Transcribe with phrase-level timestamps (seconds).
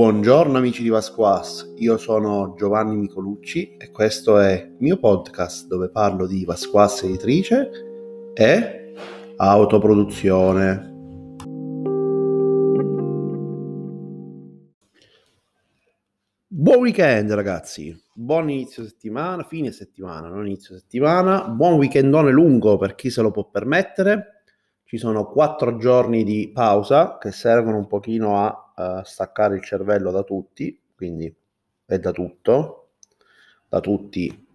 [0.00, 5.90] Buongiorno amici di Vasquas, io sono Giovanni Micolucci e questo è il mio podcast dove
[5.90, 7.68] parlo di Vasquas editrice
[8.32, 8.94] e
[9.36, 10.88] autoproduzione.
[16.46, 22.94] Buon weekend ragazzi, buon inizio settimana, fine settimana, non inizio settimana, buon weekendone lungo per
[22.94, 24.39] chi se lo può permettere.
[24.90, 30.10] Ci sono quattro giorni di pausa che servono un pochino a uh, staccare il cervello
[30.10, 31.32] da tutti, quindi
[31.86, 32.88] è da tutto,
[33.68, 34.48] da tutti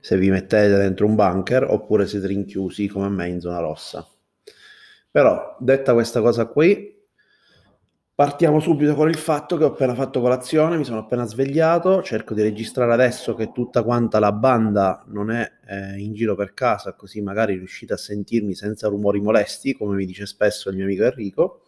[0.00, 4.04] se vi mettete dentro un bunker oppure siete rinchiusi come me in zona rossa.
[5.08, 6.95] Però detta questa cosa qui,
[8.16, 12.32] partiamo subito con il fatto che ho appena fatto colazione, mi sono appena svegliato, cerco
[12.32, 16.94] di registrare adesso che tutta quanta la banda non è eh, in giro per casa,
[16.94, 21.04] così magari riuscite a sentirmi senza rumori molesti, come mi dice spesso il mio amico
[21.04, 21.60] Enrico.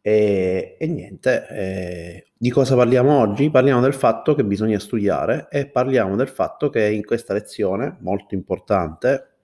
[0.00, 3.50] E, e niente, eh, di cosa parliamo oggi?
[3.50, 8.34] Parliamo del fatto che bisogna studiare e parliamo del fatto che in questa lezione, molto
[8.34, 9.36] importante,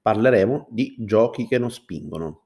[0.00, 2.45] parleremo di giochi che non spingono.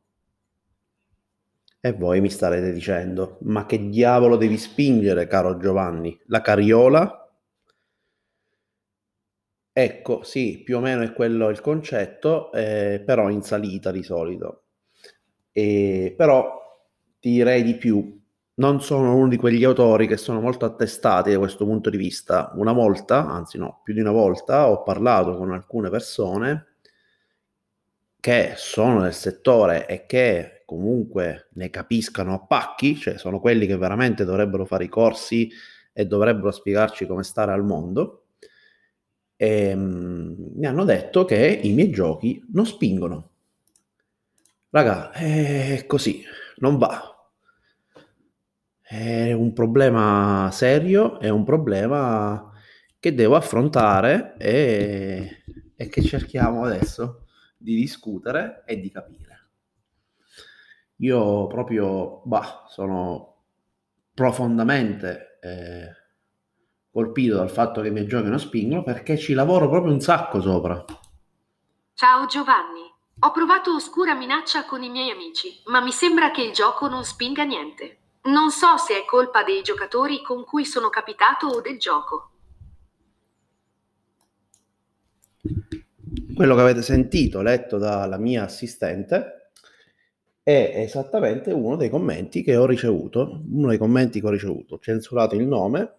[1.82, 6.18] E voi mi starete dicendo, ma che diavolo devi spingere, caro Giovanni?
[6.28, 7.30] La carriola?
[9.72, 14.64] Ecco, sì, più o meno è quello il concetto, eh, però in salita di solito.
[15.52, 16.58] E, però
[17.18, 18.20] ti direi di più,
[18.54, 22.52] non sono uno di quegli autori che sono molto attestati da questo punto di vista.
[22.56, 26.66] Una volta, anzi no, più di una volta, ho parlato con alcune persone
[28.20, 33.76] che sono nel settore e che comunque ne capiscano a pacchi, cioè sono quelli che
[33.76, 35.50] veramente dovrebbero fare i corsi
[35.92, 38.26] e dovrebbero spiegarci come stare al mondo.
[39.36, 43.30] E, um, mi hanno detto che i miei giochi non spingono.
[44.68, 46.22] Raga, è così,
[46.58, 47.16] non va.
[48.82, 52.52] È un problema serio, è un problema
[52.98, 55.42] che devo affrontare e,
[55.74, 57.24] e che cerchiamo adesso
[57.60, 59.48] di discutere e di capire.
[60.96, 63.36] Io proprio, bah, sono
[64.14, 65.92] profondamente eh,
[66.90, 70.40] colpito dal fatto che i miei giochi non spingono perché ci lavoro proprio un sacco
[70.40, 70.82] sopra.
[71.92, 72.82] Ciao Giovanni,
[73.20, 77.04] ho provato oscura minaccia con i miei amici, ma mi sembra che il gioco non
[77.04, 77.98] spinga niente.
[78.22, 82.30] Non so se è colpa dei giocatori con cui sono capitato o del gioco.
[86.40, 89.50] Quello che avete sentito, letto dalla mia assistente,
[90.42, 93.42] è esattamente uno dei commenti che ho ricevuto.
[93.46, 94.76] Uno dei commenti che ho ricevuto.
[94.76, 95.92] Ho censurato il nome,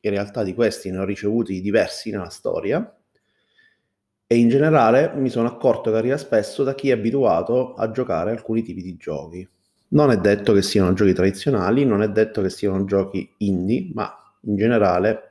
[0.00, 2.92] in realtà di questi ne ho ricevuti diversi nella storia.
[4.26, 8.32] E in generale mi sono accorto che arriva spesso da chi è abituato a giocare
[8.32, 9.48] alcuni tipi di giochi
[9.90, 14.12] non è detto che siano giochi tradizionali, non è detto che siano giochi indie, ma
[14.40, 15.30] in generale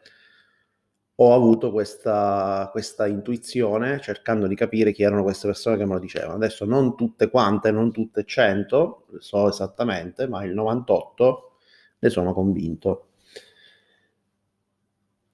[1.20, 6.00] ho avuto questa, questa intuizione cercando di capire chi erano queste persone che me lo
[6.00, 6.36] dicevano.
[6.36, 11.58] Adesso non tutte quante, non tutte 100, so esattamente, ma il 98
[12.00, 13.08] ne sono convinto.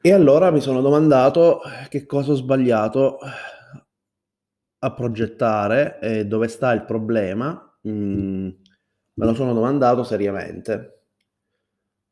[0.02, 3.18] E allora mi sono domandato che cosa ho sbagliato
[4.80, 7.76] a progettare e dove sta il problema.
[7.88, 8.48] Mm,
[9.16, 11.04] Me lo sono domandato seriamente.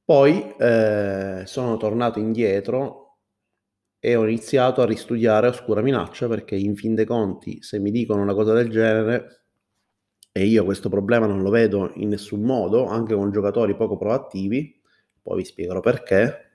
[0.03, 3.00] Poi eh, sono tornato indietro
[4.03, 8.23] e ho iniziato a ristudiare Oscura Minaccia perché in fin dei conti se mi dicono
[8.23, 9.43] una cosa del genere
[10.31, 14.81] e io questo problema non lo vedo in nessun modo, anche con giocatori poco proattivi,
[15.21, 16.51] poi vi spiegherò perché,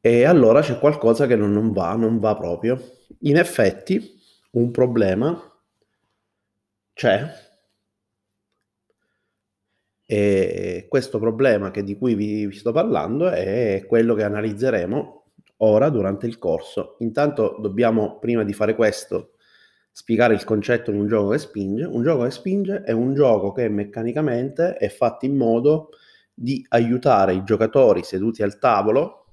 [0.00, 2.80] e allora c'è qualcosa che non, va, non va proprio.
[3.20, 4.18] In effetti
[4.52, 5.38] un problema
[6.94, 7.48] c'è
[10.06, 15.19] e questo problema di cui vi sto parlando è quello che analizzeremo
[15.62, 16.96] ora durante il corso.
[16.98, 19.32] Intanto dobbiamo, prima di fare questo,
[19.90, 21.84] spiegare il concetto di un gioco che spinge.
[21.84, 25.90] Un gioco che spinge è un gioco che meccanicamente è fatto in modo
[26.32, 29.26] di aiutare i giocatori seduti al tavolo.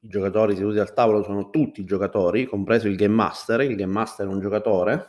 [0.00, 3.60] I giocatori seduti al tavolo sono tutti i giocatori, compreso il game master.
[3.62, 5.08] Il game master è un giocatore.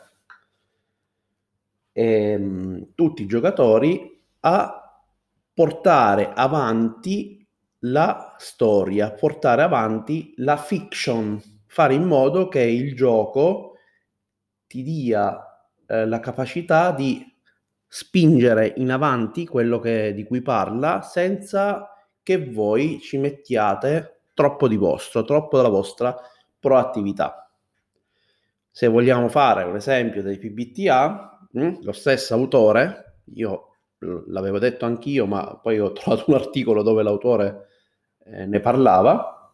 [1.92, 5.02] E, ehm, tutti i giocatori a
[5.54, 7.43] portare avanti
[7.86, 13.74] la storia, portare avanti la fiction, fare in modo che il gioco
[14.66, 15.38] ti dia
[15.86, 17.24] eh, la capacità di
[17.86, 21.90] spingere in avanti quello che, di cui parla senza
[22.22, 26.16] che voi ci mettiate troppo di vostro, troppo della vostra
[26.58, 27.50] proattività.
[28.70, 33.76] Se vogliamo fare un esempio dei PBTA, mh, hm, lo stesso autore, io
[34.28, 37.68] l'avevo detto anch'io, ma poi ho trovato un articolo dove l'autore
[38.24, 39.52] eh, ne parlava.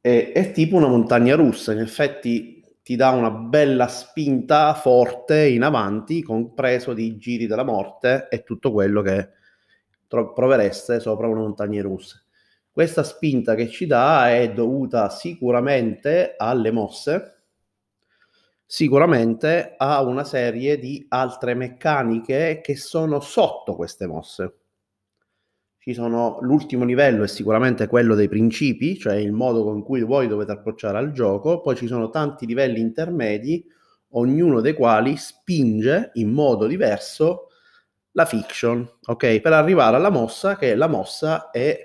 [0.00, 5.62] E, è tipo una montagna russa, in effetti ti dà una bella spinta forte in
[5.62, 9.28] avanti, compreso di giri della morte e tutto quello che
[10.08, 12.22] tro- provereste sopra una montagna russa.
[12.72, 17.42] Questa spinta che ci dà è dovuta sicuramente alle mosse,
[18.64, 24.54] sicuramente a una serie di altre meccaniche che sono sotto queste mosse.
[25.82, 30.28] Ci sono, l'ultimo livello è sicuramente quello dei principi, cioè il modo con cui voi
[30.28, 33.64] dovete approcciare al gioco, poi ci sono tanti livelli intermedi,
[34.10, 37.46] ognuno dei quali spinge in modo diverso
[38.10, 39.40] la fiction, ok?
[39.40, 41.78] Per arrivare alla mossa, che la mossa è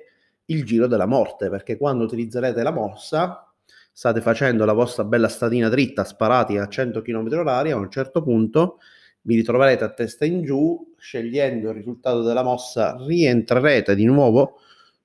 [0.48, 3.50] il giro della morte, perché quando utilizzerete la mossa
[3.94, 8.22] state facendo la vostra bella stadina dritta, sparati a 100 km h a un certo
[8.22, 8.80] punto
[9.26, 14.60] vi ritroverete a testa in giù, scegliendo il risultato della mossa, rientrerete di nuovo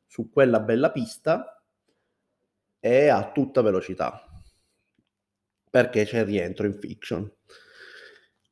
[0.06, 1.62] su quella bella pista
[2.78, 4.26] e a tutta velocità,
[5.70, 7.30] perché c'è il rientro in fiction.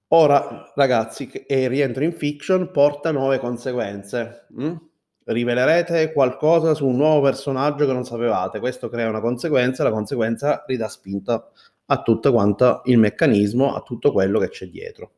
[0.09, 4.47] Ora, ragazzi, il rientro in fiction porta nuove conseguenze.
[4.55, 4.77] Hm?
[5.29, 8.61] rivelerete qualcosa su un nuovo personaggio che non sapevate.
[8.61, 11.51] Questo crea una conseguenza, la conseguenza ridà spinta
[11.87, 15.13] a tutto quanto il meccanismo, a tutto quello che c'è dietro.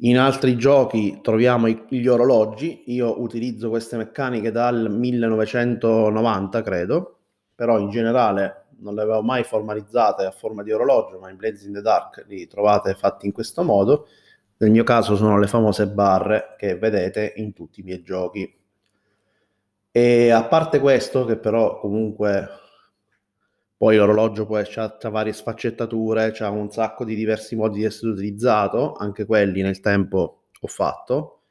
[0.00, 7.18] In altri giochi troviamo gli orologi, io utilizzo queste meccaniche dal 1990 credo,
[7.54, 11.62] però in generale non le avevo mai formalizzate a forma di orologio, ma in Blades
[11.64, 14.08] in the Dark li trovate fatti in questo modo.
[14.58, 18.54] Nel mio caso sono le famose barre che vedete in tutti i miei giochi.
[19.90, 22.48] E a parte questo, che però comunque
[23.76, 28.94] poi l'orologio poi ha varie sfaccettature, ha un sacco di diversi modi di essere utilizzato,
[28.94, 31.42] anche quelli nel tempo ho fatto,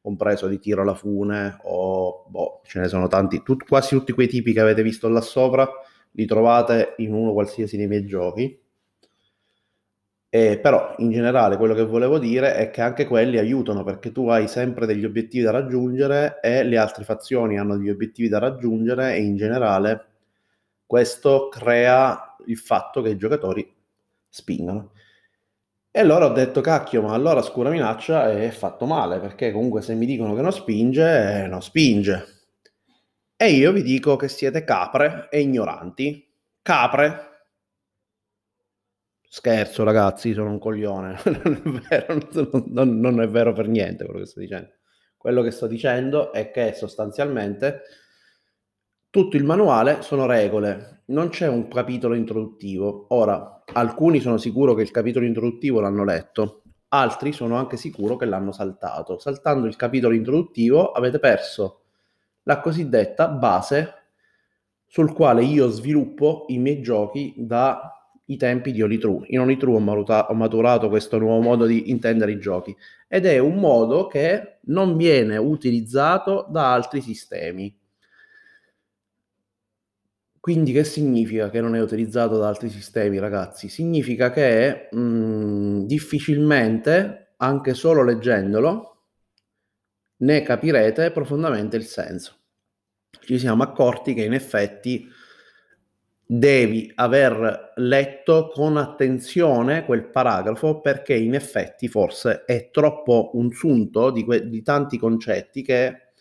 [0.00, 4.28] compreso di tiro alla fune o boh, ce ne sono tanti, Tut, quasi tutti quei
[4.28, 5.68] tipi che avete visto là sopra
[6.12, 8.58] li trovate in uno qualsiasi dei miei giochi.
[10.28, 14.28] Eh, però in generale quello che volevo dire è che anche quelli aiutano perché tu
[14.28, 19.14] hai sempre degli obiettivi da raggiungere e le altre fazioni hanno degli obiettivi da raggiungere
[19.14, 20.13] e in generale
[20.86, 23.74] questo crea il fatto che i giocatori
[24.28, 24.92] spingano.
[25.90, 29.94] E allora ho detto cacchio, ma allora scura minaccia è fatto male perché comunque se
[29.94, 32.26] mi dicono che non spinge, non spinge.
[33.36, 36.28] E io vi dico che siete capre e ignoranti.
[36.62, 37.34] Capre
[39.34, 41.18] Scherzo, ragazzi, sono un coglione.
[41.26, 44.68] non, è vero, non, non è vero per niente quello che sto dicendo.
[45.16, 47.80] Quello che sto dicendo è che sostanzialmente
[49.14, 53.06] tutto il manuale sono regole, non c'è un capitolo introduttivo.
[53.10, 58.24] Ora, alcuni sono sicuro che il capitolo introduttivo l'hanno letto, altri sono anche sicuro che
[58.24, 59.20] l'hanno saltato.
[59.20, 61.82] Saltando il capitolo introduttivo avete perso
[62.42, 63.92] la cosiddetta base
[64.84, 69.22] sul quale io sviluppo i miei giochi da i tempi di Onitru.
[69.26, 72.76] In Onitru ho, maruta- ho maturato questo nuovo modo di intendere i giochi
[73.06, 77.82] ed è un modo che non viene utilizzato da altri sistemi.
[80.44, 83.70] Quindi che significa che non è utilizzato da altri sistemi, ragazzi?
[83.70, 89.04] Significa che mh, mm, difficilmente, anche solo leggendolo,
[90.18, 92.40] ne capirete profondamente il senso.
[93.20, 95.08] Ci siamo accorti che in effetti
[96.26, 104.10] devi aver letto con attenzione quel paragrafo perché in effetti forse è troppo un sunto
[104.10, 106.12] di, que- di tanti concetti che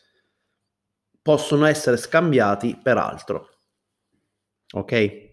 [1.22, 3.53] possono essere scambiati per altro.
[4.74, 5.32] Ok?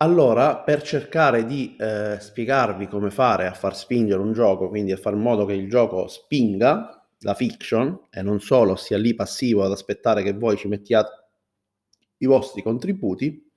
[0.00, 4.96] Allora, per cercare di eh, spiegarvi come fare a far spingere un gioco, quindi a
[4.96, 9.64] far in modo che il gioco spinga la fiction e non solo sia lì passivo
[9.64, 11.10] ad aspettare che voi ci mettiate
[12.18, 13.50] i vostri contributi,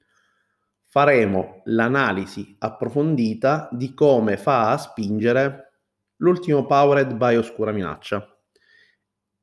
[0.88, 5.74] faremo l'analisi approfondita di come fa a spingere
[6.18, 8.28] l'ultimo Powered by Oscura Minaccia.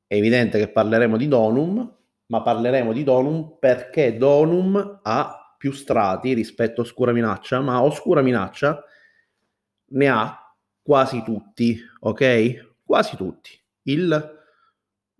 [0.05, 1.97] È evidente che parleremo di Donum,
[2.29, 8.21] ma parleremo di Donum perché Donum ha più strati rispetto a Oscura Minaccia, ma Oscura
[8.21, 8.83] Minaccia
[9.91, 12.75] ne ha quasi tutti, ok?
[12.85, 13.51] Quasi tutti,
[13.83, 14.37] il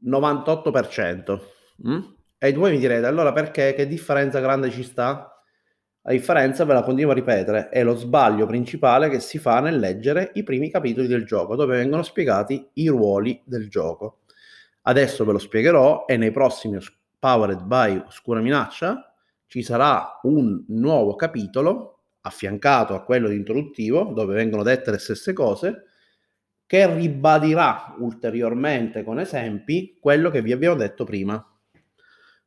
[0.06, 1.40] 98%.
[1.88, 2.00] Mm?
[2.38, 3.74] E voi mi direte, allora perché?
[3.74, 5.34] Che differenza grande ci sta?
[6.04, 9.78] La differenza, ve la continuo a ripetere, è lo sbaglio principale che si fa nel
[9.78, 14.20] leggere i primi capitoli del gioco, dove vengono spiegati i ruoli del gioco.
[14.84, 16.78] Adesso ve lo spiegherò e nei prossimi
[17.20, 19.14] Powered by Oscura Minaccia
[19.46, 25.34] ci sarà un nuovo capitolo affiancato a quello di introduttivo, dove vengono dette le stesse
[25.34, 25.84] cose,
[26.66, 31.44] che ribadirà ulteriormente con esempi quello che vi abbiamo detto prima,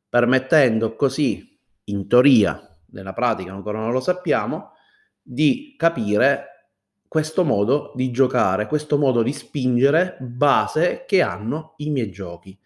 [0.08, 4.72] permettendo così, in teoria, nella pratica ancora non lo sappiamo,
[5.20, 6.70] di capire
[7.08, 12.58] questo modo di giocare, questo modo di spingere base che hanno i miei giochi.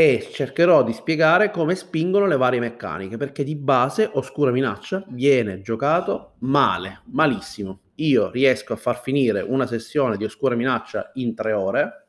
[0.00, 5.60] E cercherò di spiegare come spingono le varie meccaniche, perché di base Oscura Minaccia viene
[5.60, 7.80] giocato male, malissimo.
[7.96, 12.06] Io riesco a far finire una sessione di Oscura Minaccia in tre ore,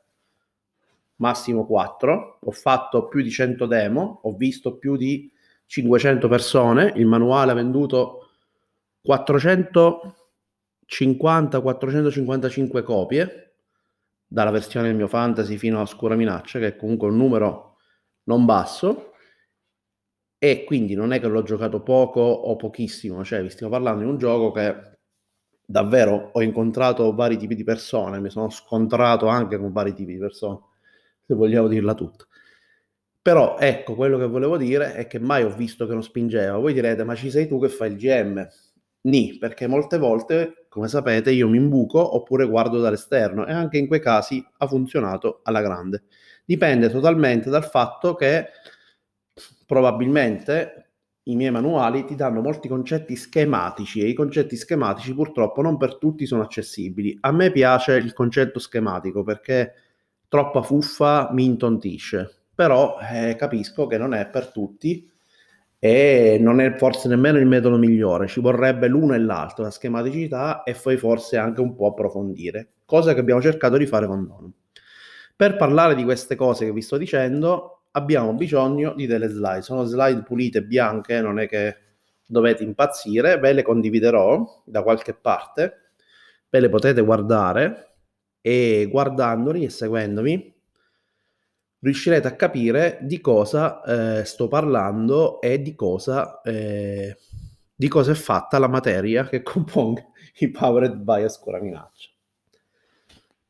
[1.17, 2.39] massimo 4.
[2.39, 5.29] Ho fatto più di 100 demo, ho visto più di
[5.65, 8.29] 500 persone, il manuale ha venduto
[9.01, 10.15] 400
[10.87, 13.55] 50-455 copie
[14.25, 17.70] dalla versione del mio fantasy fino a Oscura Minaccia, che è comunque un numero
[18.31, 19.13] non basso.
[20.37, 24.09] E quindi non è che l'ho giocato poco o pochissimo, cioè vi stiamo parlando di
[24.09, 24.97] un gioco che
[25.63, 30.19] davvero ho incontrato vari tipi di persone, mi sono scontrato anche con vari tipi di
[30.19, 30.59] persone,
[31.27, 32.25] se vogliamo dirla tutta.
[33.21, 36.57] Però ecco, quello che volevo dire è che mai ho visto che non spingeva.
[36.57, 38.47] Voi direte, ma ci sei tu che fai il GM?
[39.01, 43.87] Ni, perché molte volte, come sapete, io mi imbuco oppure guardo dall'esterno e anche in
[43.87, 46.05] quei casi ha funzionato alla grande.
[46.51, 48.47] Dipende totalmente dal fatto che
[49.65, 50.89] probabilmente
[51.23, 55.95] i miei manuali ti danno molti concetti schematici e i concetti schematici purtroppo non per
[55.95, 57.17] tutti sono accessibili.
[57.21, 59.75] A me piace il concetto schematico perché
[60.27, 65.09] troppa fuffa mi intontisce, però eh, capisco che non è per tutti
[65.79, 70.63] e non è forse nemmeno il metodo migliore, ci vorrebbe l'uno e l'altro, la schematicità
[70.63, 74.53] e poi forse anche un po' approfondire, cosa che abbiamo cercato di fare con Donum.
[75.35, 79.83] Per parlare di queste cose che vi sto dicendo, abbiamo bisogno di delle slide, sono
[79.83, 81.77] slide pulite bianche, non è che
[82.25, 85.91] dovete impazzire, ve le condividerò da qualche parte,
[86.49, 87.87] ve le potete guardare
[88.41, 90.59] e guardandoli e seguendomi
[91.81, 93.81] riuscirete a capire di cosa
[94.19, 97.17] eh, sto parlando e di cosa, eh,
[97.75, 102.10] di cosa è fatta la materia che compone i Powered by Oscura Minaccia.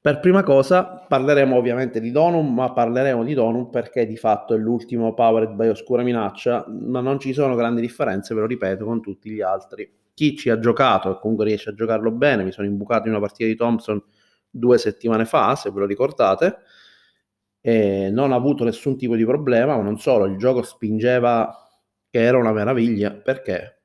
[0.03, 4.57] Per prima cosa parleremo ovviamente di Donum, ma parleremo di Donum perché di fatto è
[4.57, 8.99] l'ultimo Powered by Oscura Minaccia, ma non ci sono grandi differenze, ve lo ripeto, con
[8.99, 9.87] tutti gli altri.
[10.15, 13.19] Chi ci ha giocato e comunque riesce a giocarlo bene, mi sono imbucato in una
[13.19, 14.01] partita di Thompson
[14.49, 16.57] due settimane fa, se ve lo ricordate,
[17.61, 21.55] e non ha avuto nessun tipo di problema, ma non solo, il gioco spingeva
[22.09, 23.80] che era una meraviglia, perché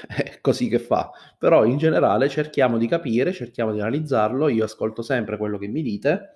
[0.06, 1.10] è così che fa.
[1.38, 5.82] Però in generale cerchiamo di capire, cerchiamo di analizzarlo, io ascolto sempre quello che mi
[5.82, 6.34] dite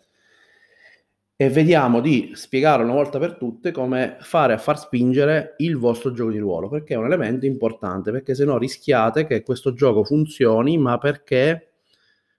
[1.37, 6.13] e vediamo di spiegare una volta per tutte come fare a far spingere il vostro
[6.13, 10.05] gioco di ruolo, perché è un elemento importante, perché se no rischiate che questo gioco
[10.05, 11.72] funzioni, ma perché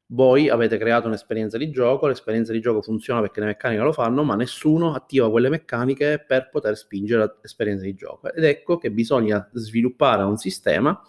[0.07, 4.23] voi avete creato un'esperienza di gioco, l'esperienza di gioco funziona perché le meccaniche lo fanno,
[4.23, 8.31] ma nessuno attiva quelle meccaniche per poter spingere l'esperienza di gioco.
[8.31, 11.01] Ed ecco che bisogna sviluppare un sistema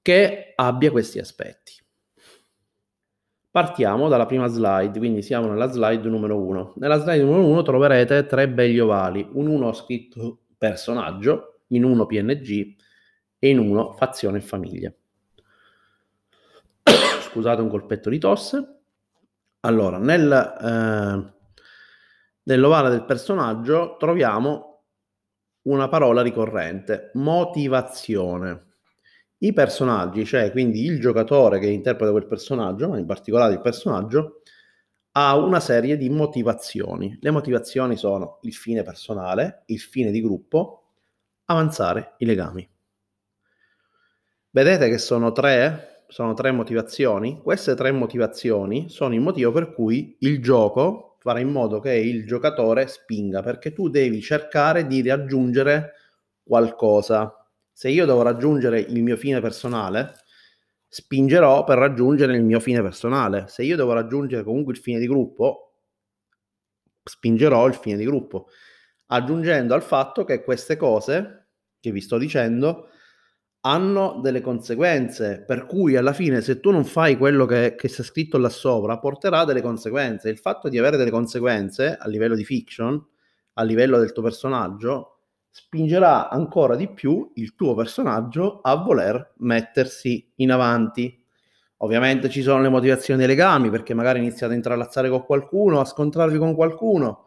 [0.00, 1.80] che abbia questi aspetti.
[3.50, 6.74] Partiamo dalla prima slide, quindi siamo nella slide numero 1.
[6.76, 12.76] Nella slide numero 1 troverete tre belli ovali, un uno scritto personaggio, in uno PNG
[13.38, 14.92] e in uno fazione e famiglia
[17.32, 18.80] scusate un colpetto di tosse.
[19.60, 21.34] Allora, nel, eh,
[22.42, 24.84] nell'ovale del personaggio troviamo
[25.62, 28.66] una parola ricorrente, motivazione.
[29.38, 34.42] I personaggi, cioè quindi il giocatore che interpreta quel personaggio, ma in particolare il personaggio,
[35.12, 37.18] ha una serie di motivazioni.
[37.20, 40.82] Le motivazioni sono il fine personale, il fine di gruppo,
[41.46, 42.68] avanzare i legami.
[44.50, 47.40] Vedete che sono tre sono tre motivazioni.
[47.40, 52.26] Queste tre motivazioni sono il motivo per cui il gioco farà in modo che il
[52.26, 55.92] giocatore spinga, perché tu devi cercare di raggiungere
[56.42, 57.34] qualcosa.
[57.72, 60.12] Se io devo raggiungere il mio fine personale,
[60.86, 63.46] spingerò per raggiungere il mio fine personale.
[63.48, 65.76] Se io devo raggiungere comunque il fine di gruppo,
[67.02, 68.48] spingerò il fine di gruppo,
[69.06, 71.46] aggiungendo al fatto che queste cose
[71.80, 72.88] che vi sto dicendo
[73.64, 78.02] hanno delle conseguenze, per cui alla fine se tu non fai quello che, che sta
[78.02, 80.28] scritto là sopra, porterà delle conseguenze.
[80.30, 83.00] Il fatto di avere delle conseguenze a livello di fiction,
[83.54, 90.32] a livello del tuo personaggio, spingerà ancora di più il tuo personaggio a voler mettersi
[90.36, 91.22] in avanti.
[91.78, 95.84] Ovviamente ci sono le motivazioni dei legami, perché magari iniziate a intralazzare con qualcuno, a
[95.84, 97.26] scontrarvi con qualcuno.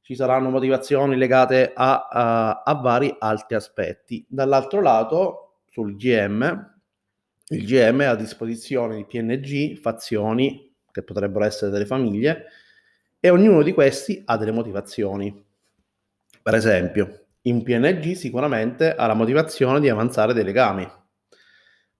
[0.00, 4.24] Ci saranno motivazioni legate a, a, a vari altri aspetti.
[4.26, 6.76] Dall'altro lato, sul GM,
[7.50, 12.46] il GM ha a disposizione di PNG, fazioni, che potrebbero essere delle famiglie,
[13.20, 15.44] e ognuno di questi ha delle motivazioni.
[16.42, 20.86] Per esempio, in PNG sicuramente ha la motivazione di avanzare dei legami,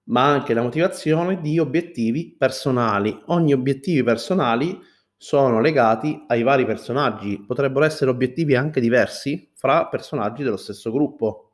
[0.05, 3.19] ma anche la motivazione di obiettivi personali.
[3.27, 4.79] Ogni obiettivi personali
[5.15, 11.48] sono legati ai vari personaggi, potrebbero essere obiettivi anche diversi fra personaggi dello stesso gruppo.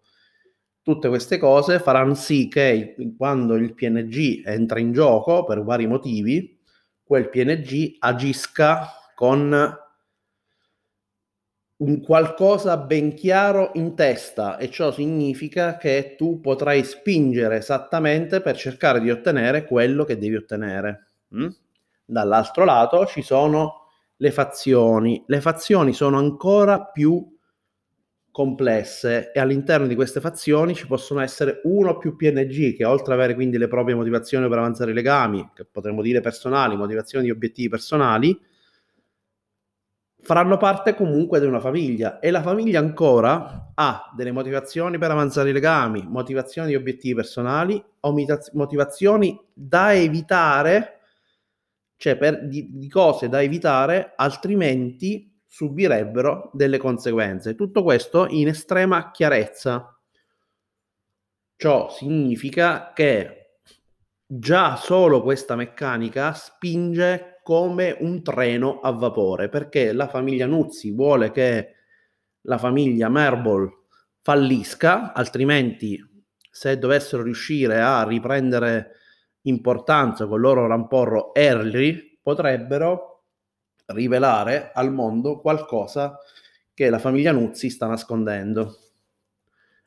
[0.86, 6.60] Tutte queste cose faranno sì che quando il PNG entra in gioco per vari motivi,
[7.04, 9.52] quel PNG agisca con
[11.78, 18.56] un qualcosa ben chiaro in testa e ciò significa che tu potrai spingere esattamente per
[18.56, 21.14] cercare di ottenere quello che devi ottenere.
[21.36, 21.48] Mm?
[22.06, 23.88] Dall'altro lato ci sono
[24.18, 25.24] le fazioni.
[25.26, 27.35] Le fazioni sono ancora più
[28.36, 33.14] complesse e all'interno di queste fazioni ci possono essere uno o più PNG che oltre
[33.14, 37.24] ad avere quindi le proprie motivazioni per avanzare i legami, che potremmo dire personali, motivazioni
[37.24, 38.38] di obiettivi personali,
[40.20, 42.20] faranno parte comunque di una famiglia.
[42.20, 47.82] E la famiglia ancora ha delle motivazioni per avanzare i legami, motivazioni di obiettivi personali
[48.02, 48.14] o
[48.52, 51.00] motivazioni da evitare,
[51.96, 57.56] cioè per, di, di cose da evitare, altrimenti subirebbero delle conseguenze.
[57.56, 59.98] Tutto questo in estrema chiarezza.
[61.56, 63.60] Ciò significa che
[64.28, 71.32] già solo questa meccanica spinge come un treno a vapore, perché la famiglia Nuzzi vuole
[71.32, 71.76] che
[72.42, 73.84] la famiglia Marble
[74.24, 75.98] fallisca, altrimenti
[76.52, 78.92] se dovessero riuscire a riprendere
[79.44, 83.15] importanza con il loro ramporro Early, potrebbero
[83.88, 86.18] rivelare al mondo qualcosa
[86.74, 88.78] che la famiglia Nuzzi sta nascondendo.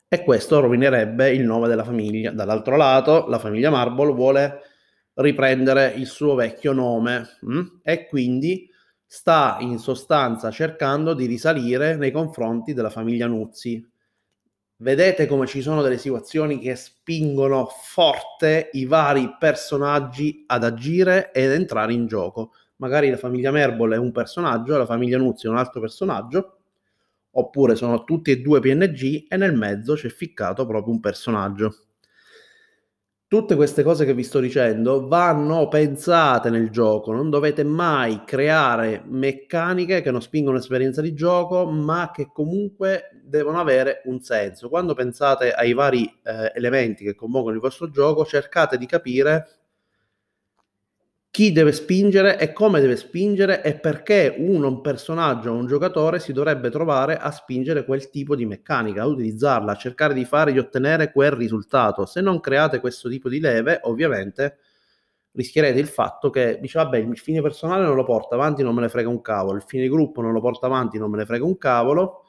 [0.07, 2.31] E questo rovinerebbe il nome della famiglia.
[2.31, 4.61] Dall'altro lato, la famiglia Marble vuole
[5.13, 7.57] riprendere il suo vecchio nome mh?
[7.57, 7.65] Mm?
[7.83, 8.69] e quindi
[9.05, 13.85] sta in sostanza cercando di risalire nei confronti della famiglia Nuzzi.
[14.81, 21.51] Vedete come ci sono delle situazioni che spingono forte i vari personaggi ad agire ed
[21.51, 22.53] entrare in gioco.
[22.79, 26.57] Magari la famiglia Merbol è un personaggio, la famiglia Nuzzi è un altro personaggio,
[27.31, 31.75] oppure sono tutti e due PNG e nel mezzo c'è ficcato proprio un personaggio
[33.29, 39.03] tutte queste cose che vi sto dicendo vanno pensate nel gioco, non dovete mai creare
[39.05, 44.67] meccaniche che non spingono l'esperienza di gioco, ma che comunque devono avere un senso.
[44.67, 49.58] Quando pensate ai vari eh, elementi che compongono il vostro gioco, cercate di capire
[51.31, 56.19] chi deve spingere e come deve spingere e perché uno, un personaggio o un giocatore
[56.19, 60.51] si dovrebbe trovare a spingere quel tipo di meccanica, a utilizzarla, a cercare di fare,
[60.51, 62.05] di ottenere quel risultato.
[62.05, 64.57] Se non create questo tipo di leve, ovviamente
[65.31, 68.81] rischierete il fatto che dice vabbè il fine personale non lo porta avanti, non me
[68.81, 71.45] ne frega un cavolo, il fine gruppo non lo porta avanti, non me ne frega
[71.45, 72.23] un cavolo.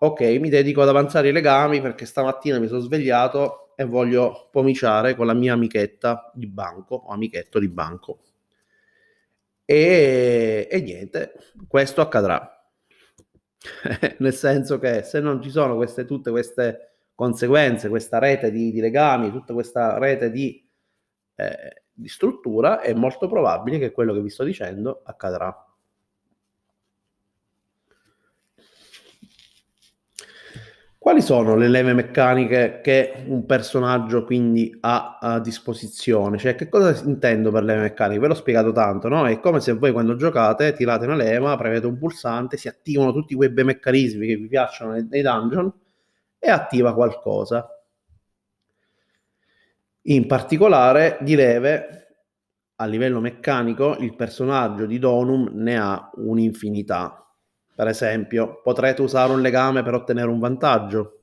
[0.00, 5.14] Ok, mi dedico ad avanzare i legami perché stamattina mi sono svegliato e voglio pomiciare
[5.14, 8.20] con la mia amichetta di banco o amichetto di banco.
[9.64, 11.34] E, e niente,
[11.68, 12.58] questo accadrà.
[14.18, 18.80] Nel senso che se non ci sono queste, tutte queste conseguenze, questa rete di, di
[18.80, 20.66] legami, tutta questa rete di,
[21.34, 25.67] eh, di struttura, è molto probabile che quello che vi sto dicendo accadrà.
[31.08, 36.36] Quali sono le leve meccaniche che un personaggio quindi ha a disposizione?
[36.36, 38.20] Cioè, che cosa intendo per leve meccaniche?
[38.20, 39.26] Ve l'ho spiegato tanto, no?
[39.26, 43.34] È come se voi quando giocate tirate una leva, premete un pulsante, si attivano tutti
[43.34, 45.72] quei bei meccanismi che vi piacciono nei, nei dungeon
[46.38, 47.66] e attiva qualcosa.
[50.02, 52.16] In particolare, di leve,
[52.76, 57.27] a livello meccanico, il personaggio di Donum ne ha un'infinità
[57.78, 61.20] per esempio, potrete usare un legame per ottenere un vantaggio.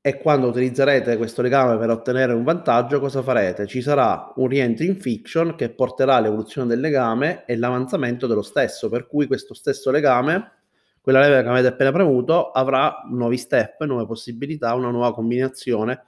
[0.00, 3.66] E quando utilizzerete questo legame per ottenere un vantaggio, cosa farete?
[3.66, 8.88] Ci sarà un rientro in fiction che porterà all'evoluzione del legame e l'avanzamento dello stesso,
[8.88, 10.52] per cui questo stesso legame,
[11.00, 16.04] quella leva che avete appena premuto, avrà nuovi step, nuove possibilità, una nuova combinazione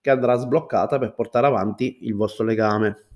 [0.00, 3.07] che andrà sbloccata per portare avanti il vostro legame.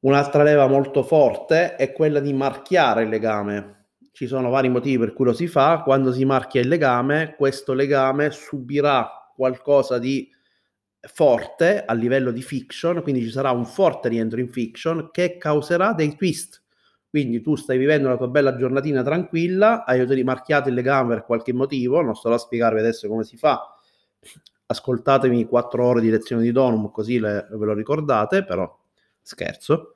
[0.00, 3.88] Un'altra leva molto forte è quella di marchiare il legame.
[4.12, 5.82] Ci sono vari motivi per cui lo si fa.
[5.82, 10.26] Quando si marchia il legame, questo legame subirà qualcosa di
[11.02, 15.92] forte a livello di fiction, quindi ci sarà un forte rientro in fiction che causerà
[15.92, 16.62] dei twist.
[17.10, 21.52] Quindi tu stai vivendo la tua bella giornatina tranquilla, hai rimarchiato il legame per qualche
[21.52, 23.74] motivo, non sto a spiegarvi adesso come si fa.
[24.66, 28.79] Ascoltatemi quattro ore di lezione di Donum, così le, ve lo ricordate, però
[29.22, 29.94] Scherzo.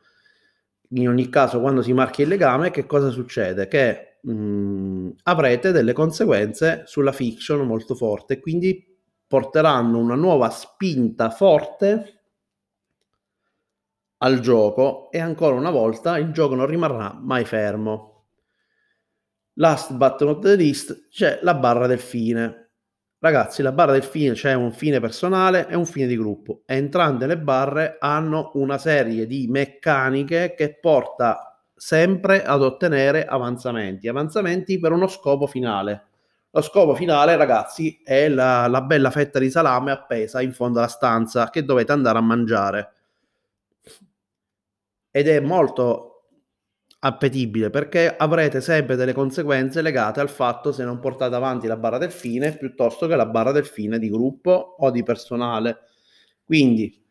[0.91, 3.67] In ogni caso, quando si marchia il legame, che cosa succede?
[3.69, 8.93] Che mh, mm, avrete delle conseguenze sulla fiction molto forte, quindi
[9.27, 12.21] porteranno una nuova spinta forte
[14.19, 18.27] al gioco e ancora una volta il gioco non rimarrà mai fermo.
[19.55, 22.64] Last but not the least c'è la barra del fine.
[23.25, 26.61] Ragazzi, la barra del fine c'è un fine personale e un fine di gruppo.
[26.67, 34.79] Entrambe le barre hanno una serie di meccaniche che porta sempre ad ottenere avanzamenti, avanzamenti
[34.79, 36.09] per uno scopo finale.
[36.51, 40.89] Lo scopo finale, ragazzi, è la, la bella fetta di salame appesa in fondo alla
[40.89, 42.93] stanza che dovete andare a mangiare.
[45.11, 46.14] Ed è molto
[47.05, 51.99] appetibile perché avrete sempre delle conseguenze legate al fatto se non portate avanti la barra
[51.99, 55.81] del fine piuttosto che la barra del fine di gruppo o di personale.
[56.43, 57.03] Quindi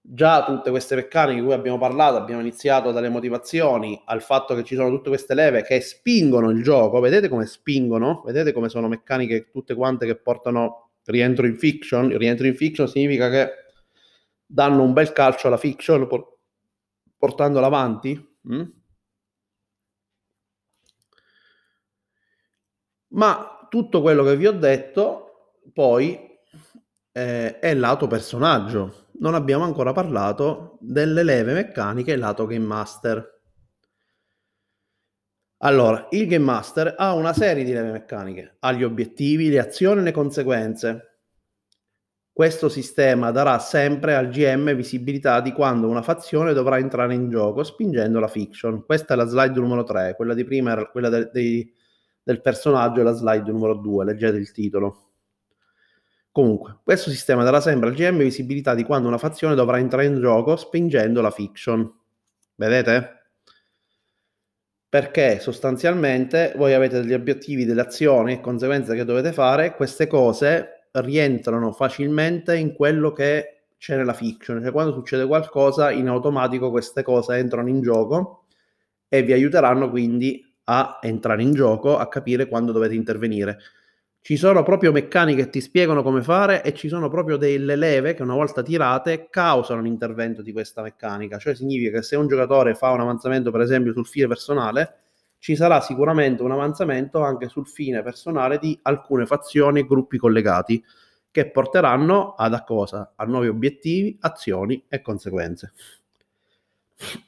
[0.00, 4.64] già tutte queste meccaniche di cui abbiamo parlato, abbiamo iniziato dalle motivazioni al fatto che
[4.64, 8.22] ci sono tutte queste leve che spingono il gioco, vedete come spingono?
[8.24, 12.16] Vedete come sono meccaniche tutte quante che portano rientro in fiction?
[12.16, 13.50] Rientro in fiction significa che
[14.46, 16.08] danno un bel calcio alla fiction
[17.18, 18.36] portandola avanti?
[18.50, 18.62] Mm?
[23.14, 26.18] Ma tutto quello che vi ho detto poi
[27.12, 29.06] eh, è lato personaggio.
[29.20, 33.32] Non abbiamo ancora parlato delle leve meccaniche lato Game Master.
[35.58, 40.00] Allora, il Game Master ha una serie di leve meccaniche, ha gli obiettivi, le azioni
[40.00, 41.18] e le conseguenze.
[42.32, 47.62] Questo sistema darà sempre al GM visibilità di quando una fazione dovrà entrare in gioco
[47.62, 48.84] spingendo la fiction.
[48.84, 51.73] Questa è la slide numero 3, quella di prima era quella de- dei
[52.24, 55.10] del personaggio è la slide numero 2, leggete il titolo.
[56.32, 60.20] Comunque, questo sistema darà sempre al GM visibilità di quando una fazione dovrà entrare in
[60.20, 61.88] gioco spingendo la fiction.
[62.56, 63.22] Vedete?
[64.88, 70.88] Perché sostanzialmente voi avete degli obiettivi, delle azioni e conseguenze che dovete fare, queste cose
[70.92, 77.02] rientrano facilmente in quello che c'è nella fiction, cioè quando succede qualcosa in automatico queste
[77.02, 78.46] cose entrano in gioco
[79.08, 83.58] e vi aiuteranno quindi a entrare in gioco, a capire quando dovete intervenire.
[84.20, 88.14] Ci sono proprio meccaniche che ti spiegano come fare e ci sono proprio delle leve
[88.14, 91.36] che una volta tirate causano l'intervento di questa meccanica.
[91.36, 95.00] Cioè significa che se un giocatore fa un avanzamento per esempio sul fine personale,
[95.38, 100.82] ci sarà sicuramente un avanzamento anche sul fine personale di alcune fazioni e gruppi collegati
[101.34, 103.14] che porteranno ad a cosa?
[103.16, 105.72] A nuovi obiettivi, azioni e conseguenze.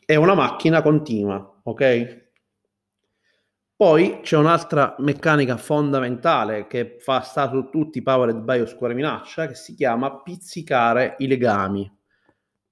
[0.04, 2.25] È una macchina continua, ok?
[3.76, 9.54] Poi c'è un'altra meccanica fondamentale che fa sta su tutti Powered by Oscura Minaccia che
[9.54, 11.94] si chiama pizzicare i legami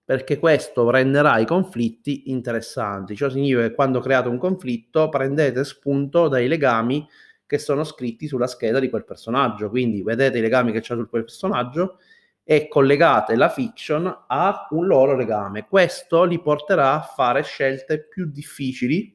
[0.03, 3.17] perché questo renderà i conflitti interessanti.
[3.17, 7.07] Ciò significa che quando create un conflitto prendete spunto dai legami
[7.47, 9.69] che sono scritti sulla scheda di quel personaggio.
[9.69, 11.99] Quindi vedete i legami che c'è su quel personaggio
[12.43, 15.67] e collegate la fiction a un loro legame.
[15.67, 19.14] Questo li porterà a fare scelte più difficili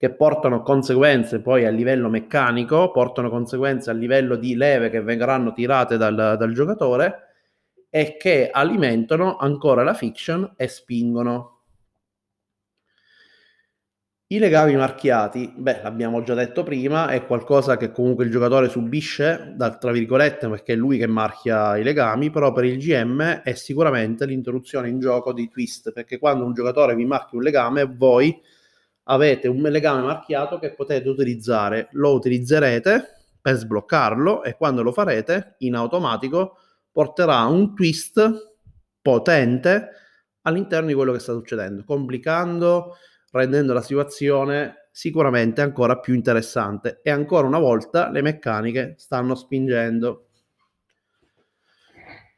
[0.00, 5.52] che portano conseguenze poi a livello meccanico, portano conseguenze a livello di leve che verranno
[5.52, 7.18] tirate dal, dal giocatore
[7.90, 11.64] e che alimentano ancora la fiction e spingono.
[14.28, 19.54] I legami marchiati, beh, l'abbiamo già detto prima, è qualcosa che comunque il giocatore subisce,
[19.78, 24.24] tra virgolette, perché è lui che marchia i legami, però per il GM è sicuramente
[24.24, 28.40] l'introduzione in gioco di twist, perché quando un giocatore vi marchi un legame, voi
[29.10, 33.04] avete un legame marchiato che potete utilizzare, lo utilizzerete
[33.40, 36.56] per sbloccarlo e quando lo farete in automatico
[36.92, 38.54] porterà un twist
[39.02, 39.88] potente
[40.42, 42.96] all'interno di quello che sta succedendo, complicando,
[43.32, 50.26] rendendo la situazione sicuramente ancora più interessante e ancora una volta le meccaniche stanno spingendo.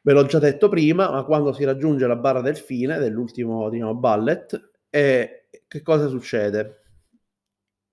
[0.01, 3.95] Ve l'ho già detto prima, ma quando si raggiunge la barra del fine dell'ultimo diciamo,
[3.95, 5.42] bullet, è
[5.73, 6.81] che cosa succede?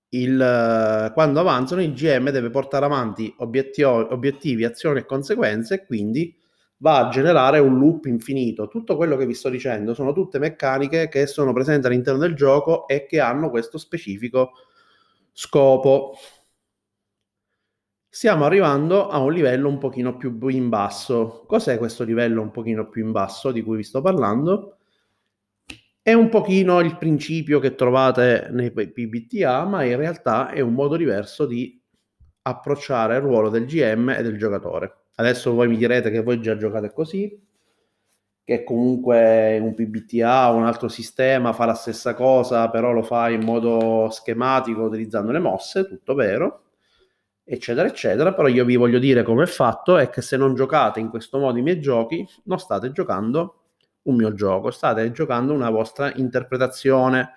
[0.09, 6.37] Il, quando avanzano il GM deve portare avanti obiettivi, obiettivi, azioni e conseguenze e quindi
[6.77, 8.67] va a generare un loop infinito.
[8.67, 12.87] Tutto quello che vi sto dicendo sono tutte meccaniche che sono presenti all'interno del gioco
[12.87, 14.51] e che hanno questo specifico
[15.31, 16.13] scopo.
[18.07, 21.45] Stiamo arrivando a un livello un pochino più in basso.
[21.47, 24.80] Cos'è questo livello un pochino più in basso di cui vi sto parlando?
[26.03, 30.95] È un pochino il principio che trovate nei PBTA, ma in realtà è un modo
[30.95, 31.79] diverso di
[32.41, 35.09] approcciare il ruolo del GM e del giocatore.
[35.17, 37.39] Adesso voi mi direte che voi già giocate così,
[38.43, 43.29] che comunque un PBTA o un altro sistema fa la stessa cosa, però lo fa
[43.29, 46.63] in modo schematico utilizzando le mosse, tutto vero,
[47.43, 48.33] eccetera, eccetera.
[48.33, 51.37] Però io vi voglio dire come è fatto è che se non giocate in questo
[51.37, 53.60] modo i miei giochi, non state giocando
[54.03, 57.33] un mio gioco, state giocando una vostra interpretazione.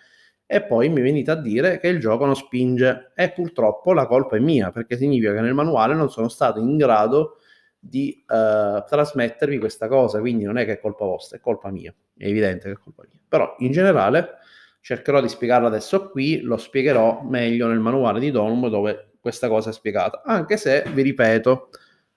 [0.47, 3.13] E poi mi venite a dire che il gioco non spinge.
[3.15, 6.77] E purtroppo la colpa è mia perché significa che nel manuale non sono stato in
[6.77, 7.39] grado
[7.79, 11.95] di uh, trasmettervi questa cosa, quindi non è che è colpa vostra, è colpa mia,
[12.17, 13.21] è evidente che è colpa mia.
[13.29, 14.39] Però in generale
[14.81, 19.71] cercherò di spiegarlo adesso qui, lo spiegherò meglio nel manuale di Donum dove questa cosa
[19.71, 21.69] è spiegata, anche se, vi ripeto,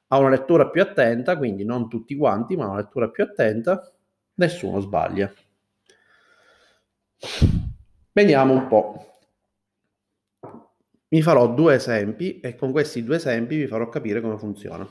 [0.07, 3.91] a una lettura più attenta, quindi non tutti quanti, ma una lettura più attenta,
[4.37, 5.31] nessuno sbaglia.
[8.11, 9.19] Vediamo un po'.
[11.09, 14.87] Vi farò due esempi e con questi due esempi vi farò capire come funziona.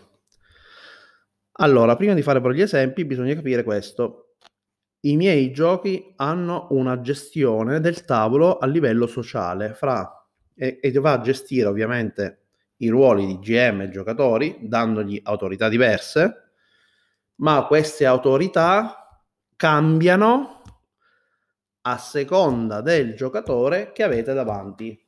[1.59, 4.37] Allora, prima di fare però gli esempi, bisogna capire questo.
[5.00, 10.11] I miei giochi hanno una gestione del tavolo a livello sociale fra
[10.54, 12.46] e, e va a gestire ovviamente
[12.78, 16.52] i ruoli di GM e giocatori, dandogli autorità diverse,
[17.37, 19.06] ma queste autorità
[19.57, 20.62] cambiano
[21.83, 25.01] a seconda del giocatore che avete davanti.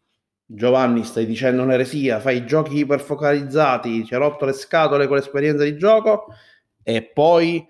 [0.47, 5.77] Giovanni, stai dicendo un'eresia, fai giochi iperfocalizzati, ci hai rotto le scatole con l'esperienza di
[5.77, 6.33] gioco
[6.83, 7.67] e poi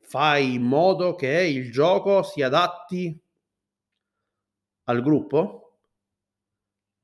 [0.00, 3.18] fai in modo che il gioco si adatti
[4.84, 5.62] al gruppo?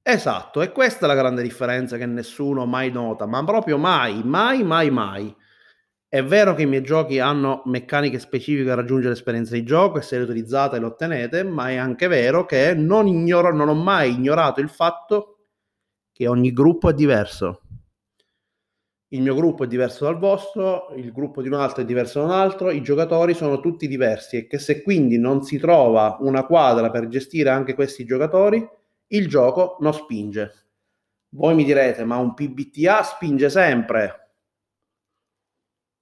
[0.04, 4.62] Esatto, e questa è la grande differenza che nessuno mai nota, ma proprio mai, mai,
[4.64, 5.36] mai, mai.
[6.12, 10.02] È vero che i miei giochi hanno meccaniche specifiche per raggiungere l'esperienza di gioco e
[10.02, 14.12] se le utilizzate le ottenete, ma è anche vero che non, ignoro, non ho mai
[14.12, 15.46] ignorato il fatto
[16.12, 17.62] che ogni gruppo è diverso.
[19.08, 22.26] Il mio gruppo è diverso dal vostro, il gruppo di un altro è diverso da
[22.26, 26.44] un altro, i giocatori sono tutti diversi e che se quindi non si trova una
[26.44, 28.62] quadra per gestire anche questi giocatori,
[29.06, 30.66] il gioco non spinge.
[31.30, 34.21] Voi mi direte, ma un PBTA spinge sempre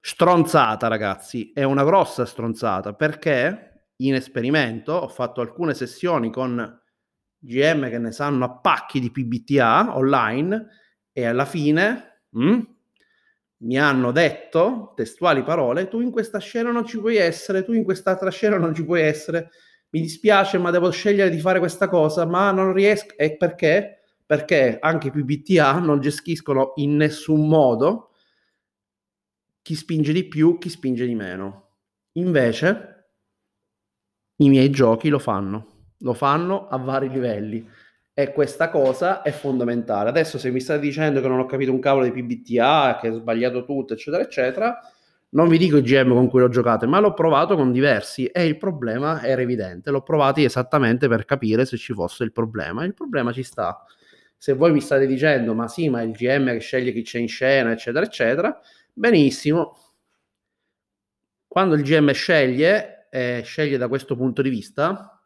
[0.01, 6.81] stronzata, ragazzi, è una grossa stronzata perché in esperimento ho fatto alcune sessioni con
[7.39, 10.69] GM che ne sanno a pacchi di PBTA online
[11.13, 12.61] e alla fine mh, mm,
[13.63, 17.85] mi hanno detto testuali parole tu in questa scena non ci puoi essere tu in
[17.85, 19.51] quest'altra scena non ci puoi essere
[19.91, 23.97] mi dispiace ma devo scegliere di fare questa cosa ma non riesco e perché?
[24.25, 28.10] perché anche i PBTA non gestiscono in nessun modo
[29.63, 31.69] chi spinge di più, chi spinge di meno.
[32.13, 33.13] Invece
[34.37, 37.69] i miei giochi lo fanno, lo fanno a vari livelli
[38.13, 40.11] e questa cosa è fondamentale.
[40.11, 43.15] Adesso se mi state dicendo che non ho capito un cavolo di PBTA, che ho
[43.15, 44.79] sbagliato tutto, eccetera, eccetera,
[45.33, 48.47] non vi dico i GM con cui l'ho giocato, ma l'ho provato con diversi e
[48.47, 49.91] il problema era evidente.
[49.91, 52.85] L'ho provati esattamente per capire se ci fosse il problema.
[52.85, 53.85] Il problema ci sta.
[54.37, 57.29] Se voi mi state dicendo, ma sì, ma il GM che sceglie chi c'è in
[57.29, 58.59] scena, eccetera, eccetera,
[59.01, 59.79] Benissimo.
[61.47, 65.19] Quando il GM sceglie, eh, sceglie da questo punto di vista,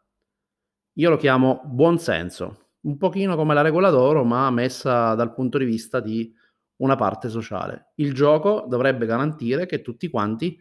[0.93, 5.65] io lo chiamo buonsenso, un pochino come la regola d'oro, ma messa dal punto di
[5.65, 6.33] vista di
[6.77, 7.91] una parte sociale.
[7.95, 10.57] Il gioco dovrebbe garantire che tutti quanti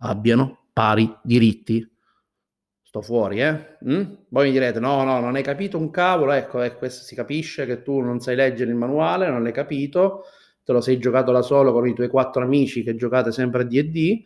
[0.00, 1.90] abbiano pari diritti.
[2.82, 3.78] Sto fuori, eh?
[3.86, 4.12] Mm?
[4.28, 6.32] Voi mi direte: no, no, non hai capito un cavolo.
[6.32, 10.24] Ecco, eh, si capisce che tu non sai leggere il manuale, non l'hai capito
[10.68, 13.64] te lo sei giocato da solo con i tuoi quattro amici che giocate sempre a
[13.64, 14.22] D&D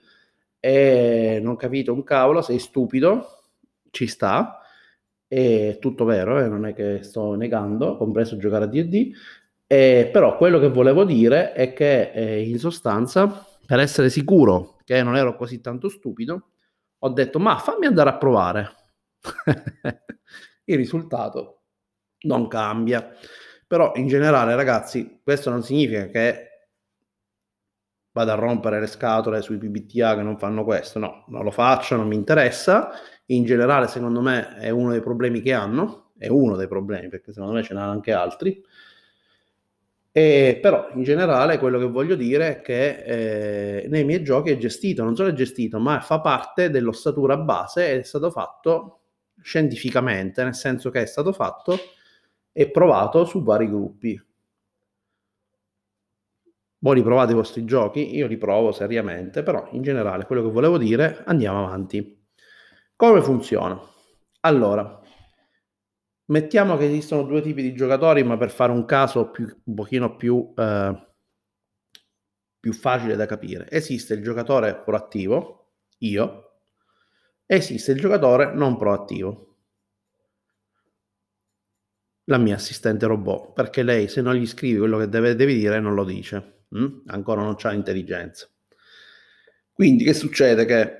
[0.58, 3.44] e non capito un cavolo, sei stupido,
[3.92, 4.58] ci sta,
[5.28, 9.12] è tutto vero, eh, non è che sto negando, compreso giocare a D&D,
[9.68, 15.00] eh, però quello che volevo dire è che eh, in sostanza, per essere sicuro che
[15.04, 16.48] non ero così tanto stupido,
[16.98, 18.74] ho detto ma fammi andare a provare.
[20.64, 21.60] Il risultato
[22.22, 23.14] non cambia.
[23.72, 26.68] Però in generale, ragazzi, questo non significa che
[28.10, 31.96] vado a rompere le scatole sui PBTA che non fanno questo, no, non lo faccio,
[31.96, 32.90] non mi interessa.
[33.28, 37.32] In generale, secondo me, è uno dei problemi che hanno, è uno dei problemi, perché
[37.32, 38.62] secondo me ce n'hanno anche altri.
[40.12, 44.58] E, però in generale quello che voglio dire è che eh, nei miei giochi è
[44.58, 49.00] gestito, non solo è gestito, ma fa parte dell'ossatura base ed è stato fatto
[49.40, 51.78] scientificamente, nel senso che è stato fatto
[52.52, 54.20] e provato su vari gruppi.
[56.78, 58.16] Voi li provate i vostri giochi?
[58.16, 62.26] Io li provo seriamente, però in generale quello che volevo dire, andiamo avanti.
[62.96, 63.80] Come funziona?
[64.40, 65.00] Allora,
[66.26, 70.16] mettiamo che esistono due tipi di giocatori, ma per fare un caso più, un pochino
[70.16, 71.06] più, eh,
[72.58, 73.68] più facile da capire.
[73.70, 76.56] Esiste il giocatore proattivo, io,
[77.46, 79.51] esiste il giocatore non proattivo.
[82.26, 85.80] La mia assistente robot, perché lei se non gli scrivi quello che deve, devi dire
[85.80, 87.00] non lo dice, mm?
[87.06, 88.48] ancora non c'ha intelligenza.
[89.72, 90.64] Quindi che succede?
[90.64, 90.96] Che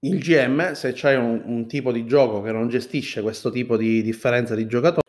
[0.00, 4.02] il GM, se c'hai un, un, tipo di gioco che non gestisce questo tipo di
[4.02, 5.03] differenza di giocatori,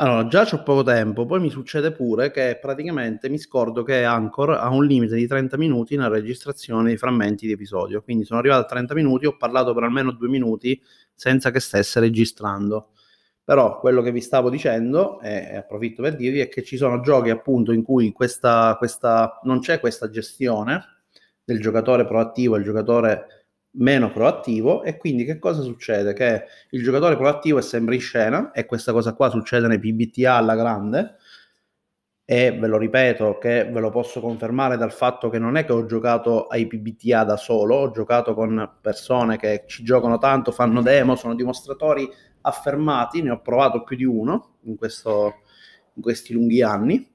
[0.00, 4.52] allora già ho poco tempo, poi mi succede pure che praticamente mi scordo che Anchor
[4.52, 8.62] ha un limite di 30 minuti nella registrazione dei frammenti di episodio, quindi sono arrivato
[8.62, 10.80] a 30 minuti, ho parlato per almeno due minuti
[11.14, 12.92] senza che stesse registrando.
[13.44, 17.28] Però quello che vi stavo dicendo, e approfitto per dirvi, è che ci sono giochi
[17.28, 20.82] appunto in cui questa, questa, non c'è questa gestione
[21.44, 23.39] del giocatore proattivo il giocatore
[23.72, 26.12] meno proattivo e quindi che cosa succede?
[26.12, 30.34] Che il giocatore proattivo è sempre in scena e questa cosa qua succede nei PBTA
[30.34, 31.16] alla grande
[32.24, 35.72] e ve lo ripeto che ve lo posso confermare dal fatto che non è che
[35.72, 40.80] ho giocato ai PBTA da solo, ho giocato con persone che ci giocano tanto, fanno
[40.80, 42.08] demo, sono dimostratori
[42.42, 45.42] affermati, ne ho provato più di uno in, questo,
[45.94, 47.09] in questi lunghi anni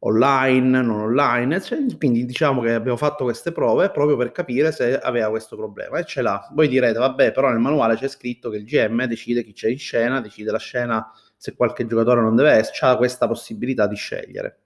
[0.00, 4.98] online, non online, cioè, quindi diciamo che abbiamo fatto queste prove proprio per capire se
[4.98, 6.48] aveva questo problema e ce l'ha.
[6.52, 9.78] Voi direte, vabbè, però nel manuale c'è scritto che il GM decide chi c'è in
[9.78, 14.60] scena, decide la scena se qualche giocatore non deve essere, ha questa possibilità di scegliere.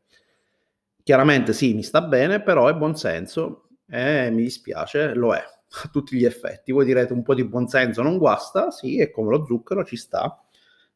[1.02, 6.16] Chiaramente sì, mi sta bene, però è buonsenso e mi dispiace, lo è a tutti
[6.16, 6.72] gli effetti.
[6.72, 10.42] Voi direte un po' di buonsenso non guasta, sì, è come lo zucchero, ci sta.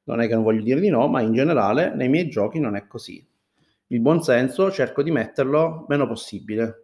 [0.05, 2.77] Non è che non voglio dire di no, ma in generale nei miei giochi non
[2.77, 3.27] è così
[3.95, 6.81] il buonsenso cerco di metterlo meno possibile.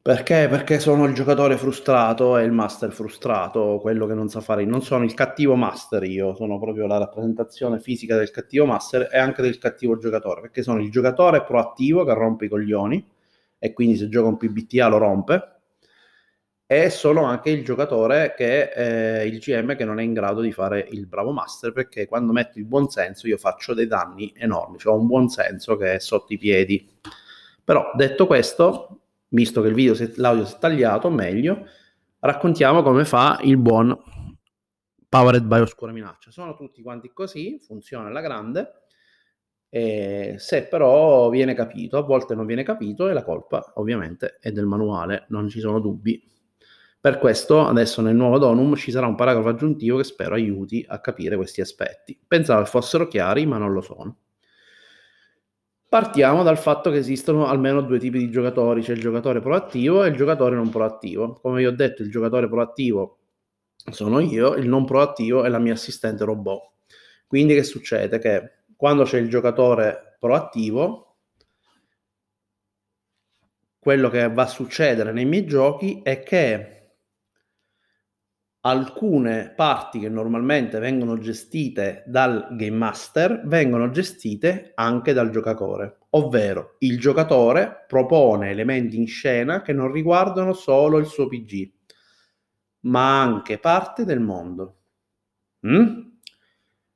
[0.00, 0.46] Perché?
[0.48, 4.64] Perché sono il giocatore frustrato e il master frustrato, quello che non sa fare.
[4.64, 9.18] Non sono il cattivo master io, sono proprio la rappresentazione fisica del cattivo master e
[9.18, 13.04] anche del cattivo giocatore, perché sono il giocatore proattivo che rompe i coglioni
[13.58, 15.55] e quindi se gioca un PBTA lo rompe,
[16.68, 20.50] e sono anche il giocatore che è il GM che non è in grado di
[20.50, 24.78] fare il bravo master perché quando metto il buon senso io faccio dei danni enormi,
[24.78, 26.88] cioè ho un buon senso che è sotto i piedi.
[27.62, 31.66] Però detto questo, visto che il video l'audio si è tagliato, meglio,
[32.18, 33.96] raccontiamo come fa il buon
[35.08, 36.32] Powered by Oscura Minaccia.
[36.32, 38.72] Sono tutti quanti così, funziona alla grande.
[39.68, 44.66] Se però viene capito, a volte non viene capito e la colpa ovviamente è del
[44.66, 46.34] manuale, non ci sono dubbi.
[47.06, 51.00] Per questo adesso nel nuovo Donum ci sarà un paragrafo aggiuntivo che spero aiuti a
[51.00, 52.18] capire questi aspetti.
[52.26, 54.16] Pensavo fossero chiari, ma non lo sono.
[55.88, 60.08] Partiamo dal fatto che esistono almeno due tipi di giocatori, c'è il giocatore proattivo e
[60.08, 61.34] il giocatore non proattivo.
[61.34, 63.18] Come vi ho detto, il giocatore proattivo
[63.92, 66.72] sono io, il non proattivo è la mia assistente robot.
[67.28, 68.18] Quindi che succede?
[68.18, 71.18] Che quando c'è il giocatore proattivo,
[73.78, 76.75] quello che va a succedere nei miei giochi è che
[78.66, 86.74] alcune parti che normalmente vengono gestite dal game master vengono gestite anche dal giocatore, ovvero
[86.80, 91.70] il giocatore propone elementi in scena che non riguardano solo il suo PG,
[92.80, 94.78] ma anche parte del mondo.
[95.64, 96.00] Mm?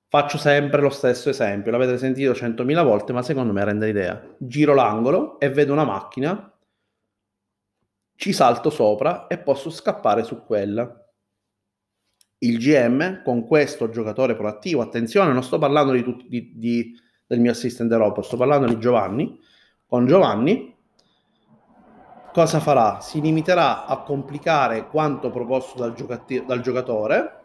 [0.08, 4.20] Faccio sempre lo stesso esempio, l'avete sentito centomila volte, ma secondo me rende l'idea.
[4.38, 6.52] Giro l'angolo e vedo una macchina,
[8.16, 11.00] ci salto sopra e posso scappare su quella
[12.42, 17.50] il GM con questo giocatore proattivo, attenzione, non sto parlando di, di, di, del mio
[17.50, 19.38] assistente robot, sto parlando di Giovanni,
[19.86, 20.76] con Giovanni
[22.32, 23.00] cosa farà?
[23.00, 27.38] Si limiterà a complicare quanto proposto dal, giocati- dal giocatore,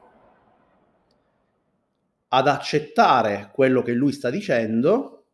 [2.29, 5.25] ad accettare quello che lui sta dicendo,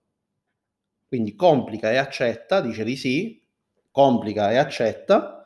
[1.07, 3.43] quindi complica e accetta, dice di sì,
[3.91, 5.45] complica e accetta,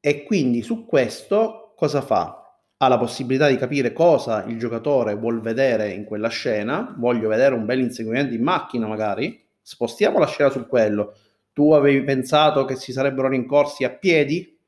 [0.00, 2.43] e quindi su questo cosa fa?
[2.78, 7.54] Ha la possibilità di capire cosa il giocatore vuol vedere in quella scena, voglio vedere
[7.54, 11.14] un bel inseguimento in macchina magari, spostiamo la scena su quello,
[11.52, 14.58] tu avevi pensato che si sarebbero rincorsi a piedi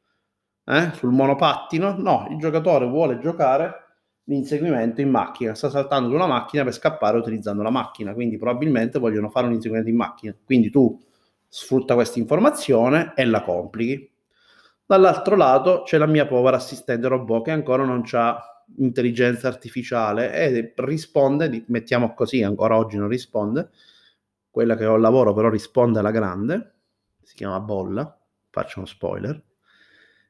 [0.65, 0.91] eh?
[0.95, 1.97] sul monopattino?
[1.99, 3.85] No, il giocatore vuole giocare
[4.25, 8.99] l'inseguimento in macchina, sta saltando su una macchina per scappare utilizzando la macchina, quindi probabilmente
[8.99, 10.99] vogliono fare un inseguimento in macchina, quindi tu
[11.49, 14.11] sfrutta questa informazione e la complichi.
[14.87, 20.73] Dall'altro lato c'è la mia povera assistente robot che ancora non ha intelligenza artificiale e
[20.77, 23.71] risponde, mettiamo così, ancora oggi non risponde,
[24.49, 26.75] quella che ho al lavoro però risponde alla grande,
[27.21, 28.17] si chiama Bolla,
[28.49, 29.43] faccio uno spoiler,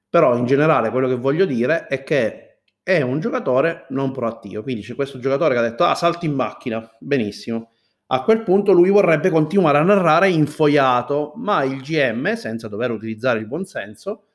[0.09, 4.81] però in generale quello che voglio dire è che è un giocatore non proattivo, quindi
[4.81, 7.73] c'è questo giocatore che ha detto ah salti in macchina, benissimo,
[8.07, 13.39] a quel punto lui vorrebbe continuare a narrare infoiato, ma il GM, senza dover utilizzare
[13.41, 14.29] il buonsenso,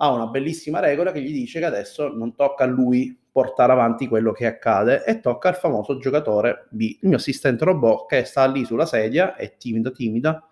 [0.00, 4.08] ha una bellissima regola che gli dice che adesso non tocca a lui portare avanti
[4.08, 8.46] quello che accade e tocca al famoso giocatore B, il mio assistente robot che sta
[8.46, 10.48] lì sulla sedia, è timida timida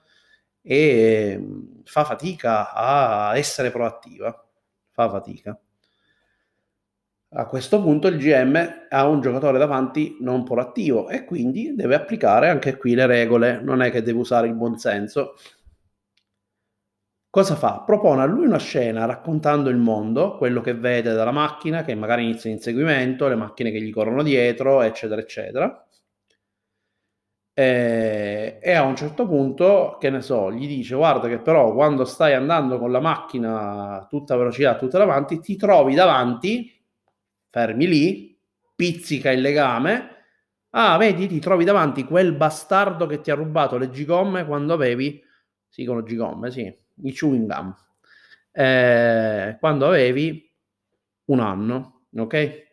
[0.62, 4.46] e mm, fa fatica a essere proattiva,
[4.90, 5.58] fa fatica.
[7.38, 12.48] A questo punto il GM ha un giocatore davanti non proattivo e quindi deve applicare
[12.48, 15.34] anche qui le regole, non è che deve usare il buonsenso,
[17.36, 17.82] Cosa fa?
[17.84, 22.22] Propone a lui una scena raccontando il mondo, quello che vede dalla macchina, che magari
[22.22, 25.86] inizia in inseguimento, le macchine che gli corrono dietro, eccetera, eccetera.
[27.52, 32.06] E, e, a un certo punto, che ne so, gli dice guarda che però quando
[32.06, 36.82] stai andando con la macchina a tutta velocità, tutta davanti, ti trovi davanti,
[37.50, 38.38] fermi lì,
[38.74, 40.24] pizzica il legame,
[40.70, 45.22] ah vedi, ti trovi davanti quel bastardo che ti ha rubato le gigomme quando avevi,
[45.68, 47.74] sì, con le gigomme, sì, i chewing gum,
[48.52, 50.50] eh, quando avevi
[51.26, 52.64] un anno, ok?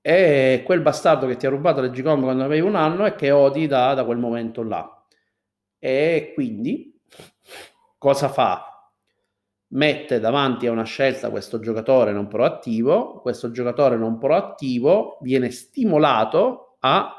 [0.00, 3.30] E quel bastardo che ti ha rubato le Gcom quando avevi un anno e che
[3.30, 5.04] odi da, da quel momento là.
[5.78, 7.00] E quindi
[7.96, 8.92] cosa fa?
[9.68, 16.76] Mette davanti a una scelta questo giocatore non proattivo, questo giocatore non proattivo viene stimolato
[16.80, 17.12] a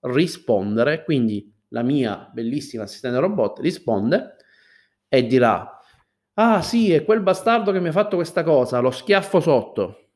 [0.00, 4.36] rispondere, quindi la mia bellissima assistente robot risponde
[5.14, 5.78] e dirà,
[6.34, 10.08] ah sì, è quel bastardo che mi ha fatto questa cosa, lo schiaffo sotto.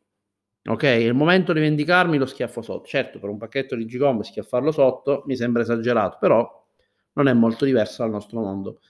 [0.67, 2.87] Ok, è il momento di vendicarmi, lo schiaffo sotto.
[2.87, 6.67] Certo, per un pacchetto di Gcom schiaffarlo sotto mi sembra esagerato, però
[7.13, 8.81] non è molto diverso dal nostro mondo.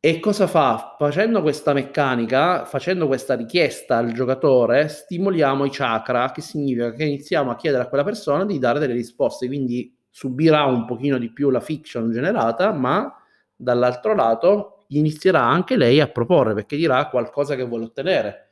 [0.00, 0.96] E cosa fa?
[0.98, 7.50] Facendo questa meccanica, facendo questa richiesta al giocatore, stimoliamo i chakra, che significa che iniziamo
[7.50, 11.50] a chiedere a quella persona di dare delle risposte, quindi subirà un pochino di più
[11.50, 13.14] la fiction generata, ma
[13.54, 18.50] dall'altro lato inizierà anche lei a proporre perché dirà qualcosa che vuole ottenere.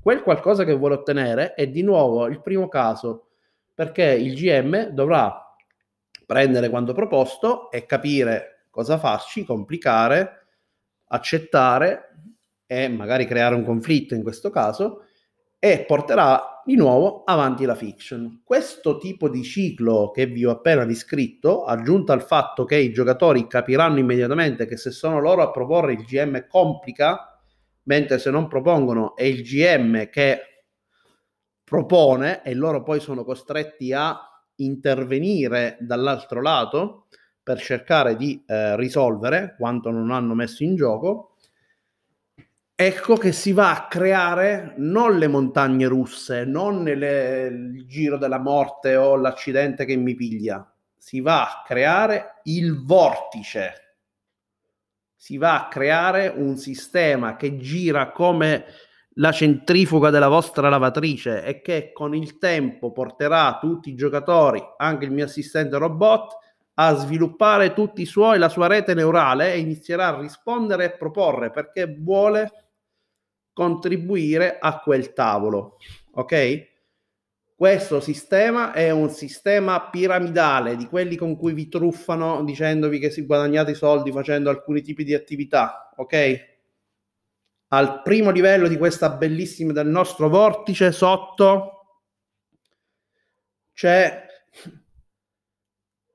[0.00, 3.28] Quel qualcosa che vuole ottenere è di nuovo il primo caso
[3.74, 5.44] perché il GM dovrà
[6.26, 10.46] prendere quanto proposto e capire cosa farci, complicare,
[11.08, 12.14] accettare
[12.66, 15.04] e magari creare un conflitto in questo caso
[15.58, 18.42] e porterà di nuovo avanti la fiction.
[18.44, 23.46] Questo tipo di ciclo che vi ho appena descritto, aggiunto al fatto che i giocatori
[23.46, 27.40] capiranno immediatamente che se sono loro a proporre il GM complica,
[27.84, 30.40] mentre se non propongono è il GM che
[31.64, 34.20] propone e loro poi sono costretti a
[34.56, 37.06] intervenire dall'altro lato
[37.42, 41.36] per cercare di eh, risolvere quanto non hanno messo in gioco
[42.80, 48.38] ecco che si va a creare non le montagne russe, non le, il giro della
[48.38, 50.64] morte o l'accidente che mi piglia,
[50.96, 53.96] si va a creare il vortice,
[55.12, 58.66] si va a creare un sistema che gira come
[59.14, 65.04] la centrifuga della vostra lavatrice e che con il tempo porterà tutti i giocatori, anche
[65.04, 66.36] il mio assistente robot,
[66.74, 71.50] a sviluppare tutti i suoi, la sua rete neurale e inizierà a rispondere e proporre
[71.50, 72.66] perché vuole
[73.58, 75.78] contribuire a quel tavolo.
[76.12, 76.66] Ok?
[77.56, 83.26] Questo sistema è un sistema piramidale di quelli con cui vi truffano dicendovi che si
[83.26, 86.56] guadagnate i soldi facendo alcuni tipi di attività, ok?
[87.70, 92.02] Al primo livello di questa bellissima del nostro vortice sotto
[93.72, 94.24] c'è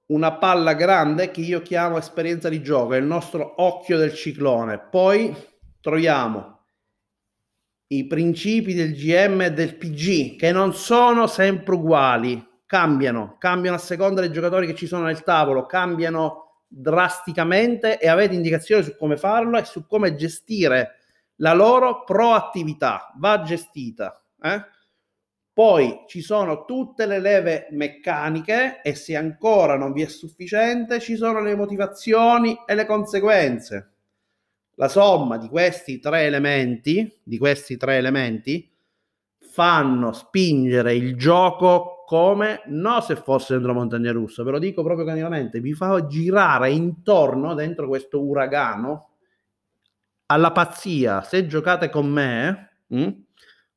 [0.05, 4.79] una palla grande che io chiamo esperienza di gioco, è il nostro occhio del ciclone.
[4.79, 5.35] Poi
[5.81, 6.52] troviamo
[7.97, 13.79] i principi del GM e del PG, che non sono sempre uguali, cambiano, cambiano a
[13.79, 19.15] seconda dei giocatori che ci sono nel tavolo, cambiano drasticamente e avete indicazioni su come
[19.15, 20.97] farlo e su come gestire
[21.37, 24.23] la loro proattività, va gestita.
[24.41, 24.63] Eh?
[25.53, 31.15] Poi ci sono tutte le leve meccaniche e se ancora non vi è sufficiente ci
[31.15, 33.92] sono le motivazioni e le conseguenze
[34.75, 38.69] la somma di questi tre elementi, di questi tre elementi,
[39.39, 44.83] fanno spingere il gioco come non se fosse dentro la montagna russa, ve lo dico
[44.83, 49.09] proprio candidamente, vi fa girare intorno dentro questo uragano
[50.27, 51.21] alla pazzia.
[51.21, 53.23] Se giocate con me, mh, hm,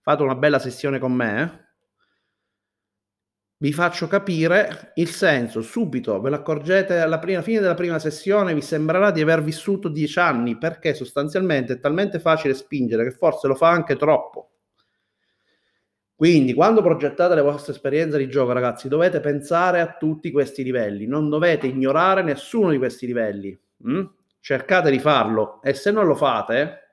[0.00, 1.65] fate una bella sessione con me,
[3.58, 8.54] vi faccio capire il senso subito, ve lo accorgete alla prima, fine della prima sessione,
[8.54, 13.46] vi sembrerà di aver vissuto dieci anni perché sostanzialmente è talmente facile spingere che forse
[13.46, 14.50] lo fa anche troppo.
[16.14, 21.06] Quindi quando progettate le vostre esperienze di gioco, ragazzi, dovete pensare a tutti questi livelli,
[21.06, 23.58] non dovete ignorare nessuno di questi livelli.
[23.86, 24.04] Mm?
[24.40, 26.85] Cercate di farlo e se non lo fate,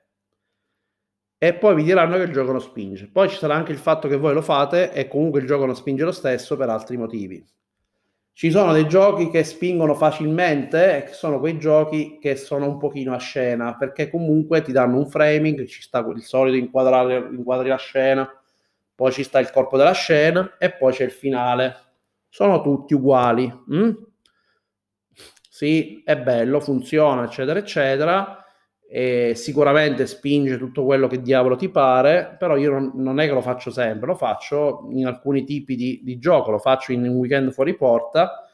[1.44, 3.06] e poi vi diranno che il gioco non spinge.
[3.06, 5.76] Poi ci sarà anche il fatto che voi lo fate e comunque il gioco non
[5.76, 7.44] spinge lo stesso per altri motivi.
[8.32, 12.78] Ci sono dei giochi che spingono facilmente e che sono quei giochi che sono un
[12.78, 17.68] pochino a scena, perché comunque ti danno un framing, ci sta il solito inquadrare, inquadri
[17.68, 18.26] la scena,
[18.94, 21.76] poi ci sta il corpo della scena e poi c'è il finale.
[22.30, 23.52] Sono tutti uguali.
[23.70, 23.90] Mm?
[25.50, 28.43] Sì, è bello, funziona, eccetera, eccetera
[29.34, 33.40] sicuramente spinge tutto quello che diavolo ti pare, però io non, non, è che lo
[33.40, 37.50] faccio sempre, lo faccio in alcuni tipi di, di, gioco, lo faccio in un weekend
[37.50, 38.48] fuori porta,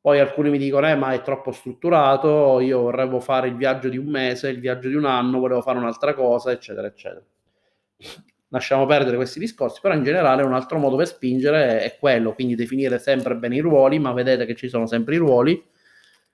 [0.00, 3.98] poi alcuni mi dicono eh ma è troppo strutturato, io vorrei fare il viaggio di
[3.98, 7.22] un mese, il viaggio di un anno, volevo fare un'altra cosa, eccetera, eccetera.
[8.48, 12.56] Lasciamo perdere questi discorsi, però in generale un altro modo per spingere è quello, quindi
[12.56, 15.62] definire sempre bene i ruoli, ma vedete che ci sono sempre i ruoli,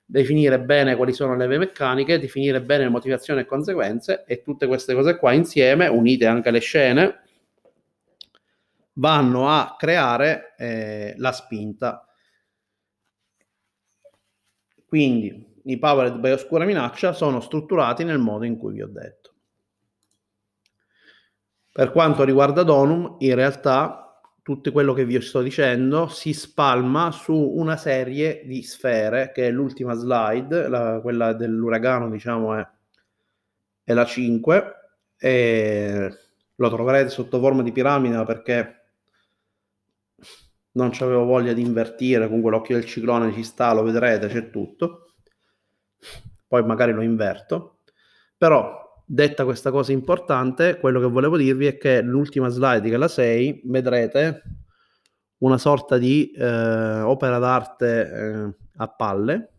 [0.05, 5.17] definire bene quali sono le meccaniche, definire bene motivazioni e conseguenze e tutte queste cose
[5.17, 7.21] qua insieme, unite anche alle scene,
[8.95, 12.07] vanno a creare eh, la spinta.
[14.87, 19.33] Quindi i Powered by Oscura Minaccia sono strutturati nel modo in cui vi ho detto.
[21.73, 24.04] Per quanto riguarda Donum, in realtà
[24.45, 29.51] tutto quello che vi sto dicendo si spalma su una serie di sfere, che è
[29.51, 32.69] l'ultima slide, la, quella dell'uragano, diciamo, è,
[33.85, 34.75] è la 5,
[35.17, 36.19] e
[36.55, 38.83] lo troverete sotto forma di piramide perché
[40.73, 45.15] non avevo voglia di invertire, comunque l'occhio del ciclone ci sta, lo vedrete, c'è tutto.
[46.47, 47.79] Poi magari lo inverto.
[48.37, 52.99] Però detta questa cosa importante, quello che volevo dirvi è che l'ultima slide, che è
[52.99, 54.43] la 6, vedrete
[55.39, 59.53] una sorta di eh, opera d'arte eh, a palle.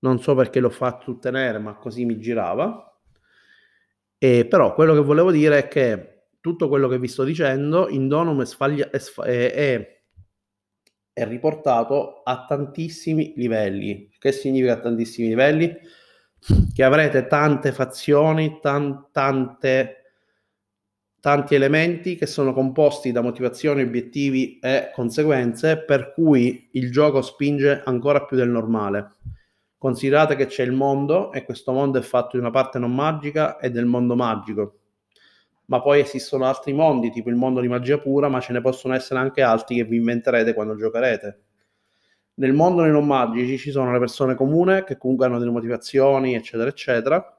[0.00, 2.88] Non so perché l'ho fatto tenere, ma così mi girava.
[4.18, 8.06] E però quello che volevo dire è che tutto quello che vi sto dicendo in
[8.06, 10.02] Donum è, sfaglia- è, è,
[11.12, 14.10] è riportato a tantissimi livelli.
[14.18, 15.74] Che significa tantissimi livelli?
[16.74, 19.96] Che avrete tante fazioni, tan- tante,
[21.20, 27.82] tanti elementi che sono composti da motivazioni, obiettivi e conseguenze, per cui il gioco spinge
[27.84, 29.16] ancora più del normale.
[29.78, 33.58] Considerate che c'è il mondo e questo mondo è fatto di una parte non magica
[33.58, 34.78] e del mondo magico.
[35.66, 38.94] Ma poi esistono altri mondi, tipo il mondo di magia pura, ma ce ne possono
[38.94, 41.43] essere anche altri che vi inventerete quando giocherete
[42.36, 46.34] nel mondo dei non magici ci sono le persone comuni che comunque hanno delle motivazioni,
[46.34, 47.38] eccetera, eccetera.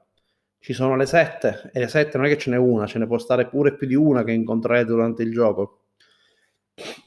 [0.58, 3.06] Ci sono le sette, e le sette non è che ce n'è una, ce ne
[3.06, 5.82] può stare pure più di una che incontrerete durante il gioco.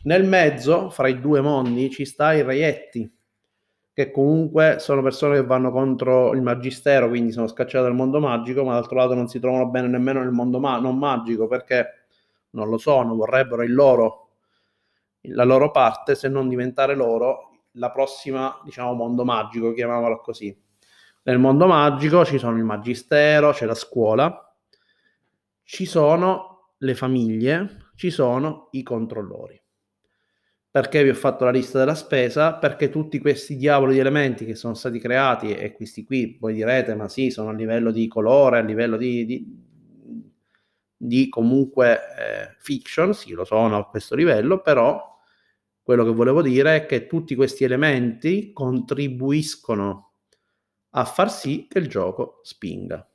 [0.04, 3.12] Nel mezzo, fra i due mondi, ci sta i reietti,
[3.92, 8.64] che comunque sono persone che vanno contro il magistero, quindi sono scacciate dal mondo magico,
[8.64, 12.06] ma d'altro lato non si trovano bene nemmeno nel mondo ma- non magico perché
[12.52, 14.30] non lo sono, vorrebbero il loro,
[15.24, 20.56] la loro parte, se non diventare loro la prossima, diciamo, mondo magico, chiamiamolo così.
[21.24, 24.56] Nel mondo magico ci sono il magistero, c'è la scuola,
[25.64, 29.62] ci sono le famiglie, ci sono i controllori.
[30.72, 32.54] Perché vi ho fatto la lista della spesa?
[32.54, 36.96] Perché tutti questi diavoli di elementi che sono stati creati, e questi qui voi direte,
[36.96, 39.46] ma sì, sono a livello di colore, a livello di, di,
[40.96, 45.19] di comunque eh, fiction, sì, lo sono a questo livello, però
[45.90, 50.12] quello che volevo dire è che tutti questi elementi contribuiscono
[50.92, 53.10] a far sì che il gioco spinga.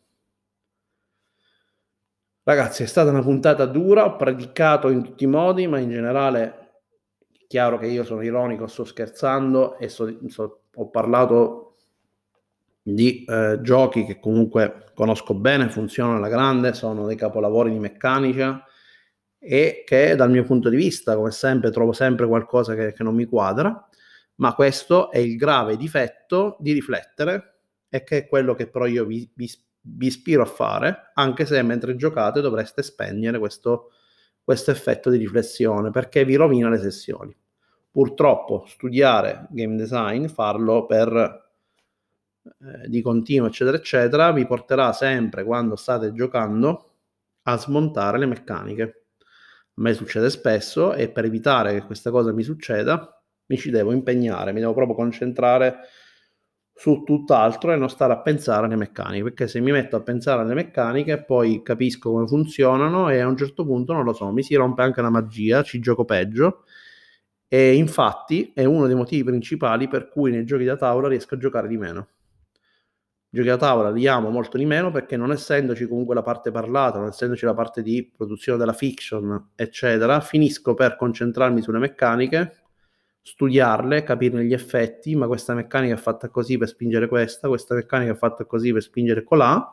[2.43, 6.43] Ragazzi, è stata una puntata dura, ho predicato in tutti i modi, ma in generale
[6.43, 11.77] è chiaro che io sono ironico, sto scherzando e so, so, ho parlato
[12.83, 18.64] di eh, giochi che comunque conosco bene, funzionano alla grande, sono dei capolavori di meccanica
[19.47, 23.15] e che dal mio punto di vista, come sempre, trovo sempre qualcosa che, che non
[23.15, 23.87] mi quadra,
[24.37, 27.59] ma questo è il grave difetto di riflettere
[27.91, 29.51] e che è quello che però io vi, vi,
[29.83, 33.91] vi ispiro a fare, anche se mentre giocate dovreste spegnere questo,
[34.43, 37.37] questo effetto di riflessione, perché vi rovina le sessioni.
[37.91, 41.53] Purtroppo studiare game design, farlo per
[42.43, 46.93] eh, di continuo, eccetera, eccetera, vi porterà sempre, quando state giocando,
[47.43, 49.04] a smontare le meccaniche
[49.77, 53.93] a me succede spesso e per evitare che questa cosa mi succeda mi ci devo
[53.93, 55.81] impegnare, mi devo proprio concentrare
[56.72, 60.43] su tutt'altro e non stare a pensare alle meccaniche, perché se mi metto a pensare
[60.43, 64.43] alle meccaniche poi capisco come funzionano e a un certo punto non lo so, mi
[64.43, 66.64] si rompe anche la magia, ci gioco peggio
[67.49, 71.39] e infatti è uno dei motivi principali per cui nei giochi da tavola riesco a
[71.39, 72.09] giocare di meno.
[73.35, 76.99] Giochi da tavola li amo molto di meno perché non essendoci comunque la parte parlata,
[76.99, 82.62] non essendoci la parte di produzione della fiction, eccetera, finisco per concentrarmi sulle meccaniche,
[83.20, 88.12] studiarle, capirne gli effetti, ma questa meccanica è fatta così per spingere questa, questa meccanica
[88.12, 89.68] è fatta così per spingere colà,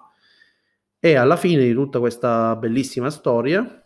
[0.99, 3.81] e alla fine di tutta questa bellissima storia,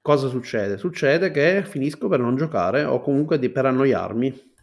[0.00, 0.76] cosa succede?
[0.76, 4.54] Succede che finisco per non giocare o comunque di, per annoiarmi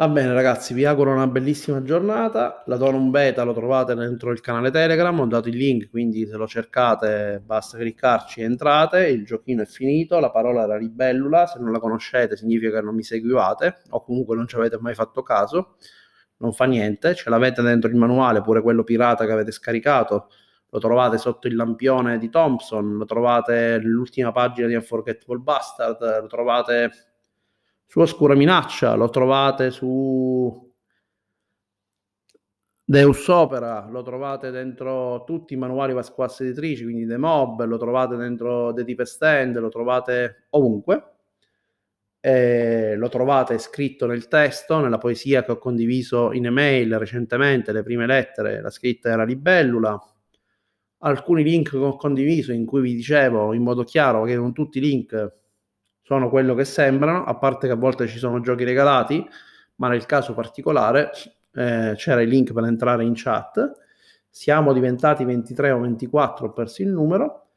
[0.00, 2.62] Va bene ragazzi, vi auguro una bellissima giornata.
[2.64, 6.36] La Donum Beta lo trovate dentro il canale Telegram, ho dato il link, quindi se
[6.38, 9.08] lo cercate basta cliccarci e entrate.
[9.08, 12.94] Il giochino è finito, la parola era libellula, se non la conoscete significa che non
[12.94, 15.76] mi seguivate o comunque non ci avete mai fatto caso.
[16.38, 20.30] Non fa niente, ce l'avete dentro il manuale, pure quello pirata che avete scaricato.
[20.70, 26.26] Lo trovate sotto il lampione di Thompson, lo trovate nell'ultima pagina di Unforgettable Bastard, lo
[26.26, 26.90] trovate
[27.90, 30.72] su Oscura Minaccia, lo trovate su
[32.84, 38.14] Deus Opera, lo trovate dentro tutti i manuali Pasquasse editrici, quindi The Mob, lo trovate
[38.14, 41.14] dentro The Deep Stand, lo trovate ovunque.
[42.20, 47.82] E lo trovate scritto nel testo, nella poesia che ho condiviso in email recentemente, le
[47.82, 50.00] prime lettere, la scritta era libellula.
[50.98, 54.78] Alcuni link che ho condiviso in cui vi dicevo in modo chiaro che non tutti
[54.78, 55.38] i link
[56.10, 59.24] sono quello che sembrano, a parte che a volte ci sono giochi regalati,
[59.76, 61.12] ma nel caso particolare
[61.54, 63.70] eh, c'era il link per entrare in chat.
[64.28, 67.50] Siamo diventati 23 o 24, ho perso il numero.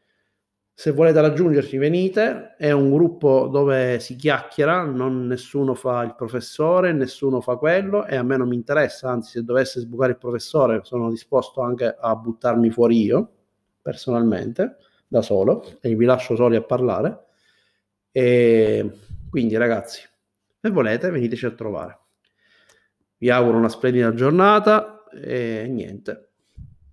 [0.71, 6.93] Se volete raggiungerci venite, è un gruppo dove si chiacchiera, non nessuno fa il professore,
[6.93, 10.81] nessuno fa quello e a me non mi interessa, anzi se dovesse sbucare il professore
[10.83, 13.31] sono disposto anche a buttarmi fuori io,
[13.81, 14.77] personalmente,
[15.07, 17.31] da solo, e vi lascio soli a parlare
[18.13, 18.89] e
[19.29, 20.07] quindi ragazzi,
[20.61, 21.99] se volete veniteci a trovare.
[23.17, 26.33] Vi auguro una splendida giornata e niente,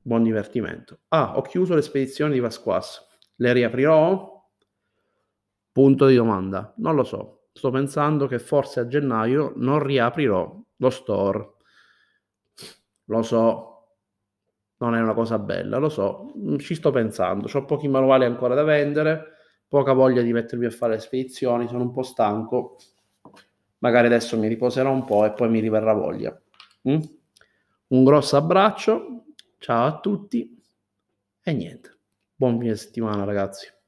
[0.00, 1.00] buon divertimento.
[1.08, 3.06] Ah, ho chiuso le spedizioni di Vasquas.
[3.36, 4.48] Le riaprirò?
[5.70, 6.72] Punto di domanda.
[6.78, 7.48] Non lo so.
[7.52, 11.52] Sto pensando che forse a gennaio non riaprirò lo store.
[13.04, 13.96] Lo so,
[14.78, 17.48] non è una cosa bella, lo so, ci sto pensando.
[17.52, 19.34] Ho pochi manuali ancora da vendere
[19.70, 22.76] poca voglia di mettermi a fare spedizioni, sono un po' stanco.
[23.78, 26.38] Magari adesso mi riposerò un po' e poi mi riverrà voglia.
[26.88, 27.00] Mm?
[27.86, 29.26] Un grosso abbraccio,
[29.58, 30.60] ciao a tutti
[31.40, 31.98] e niente.
[32.34, 33.79] Buon fine settimana ragazzi.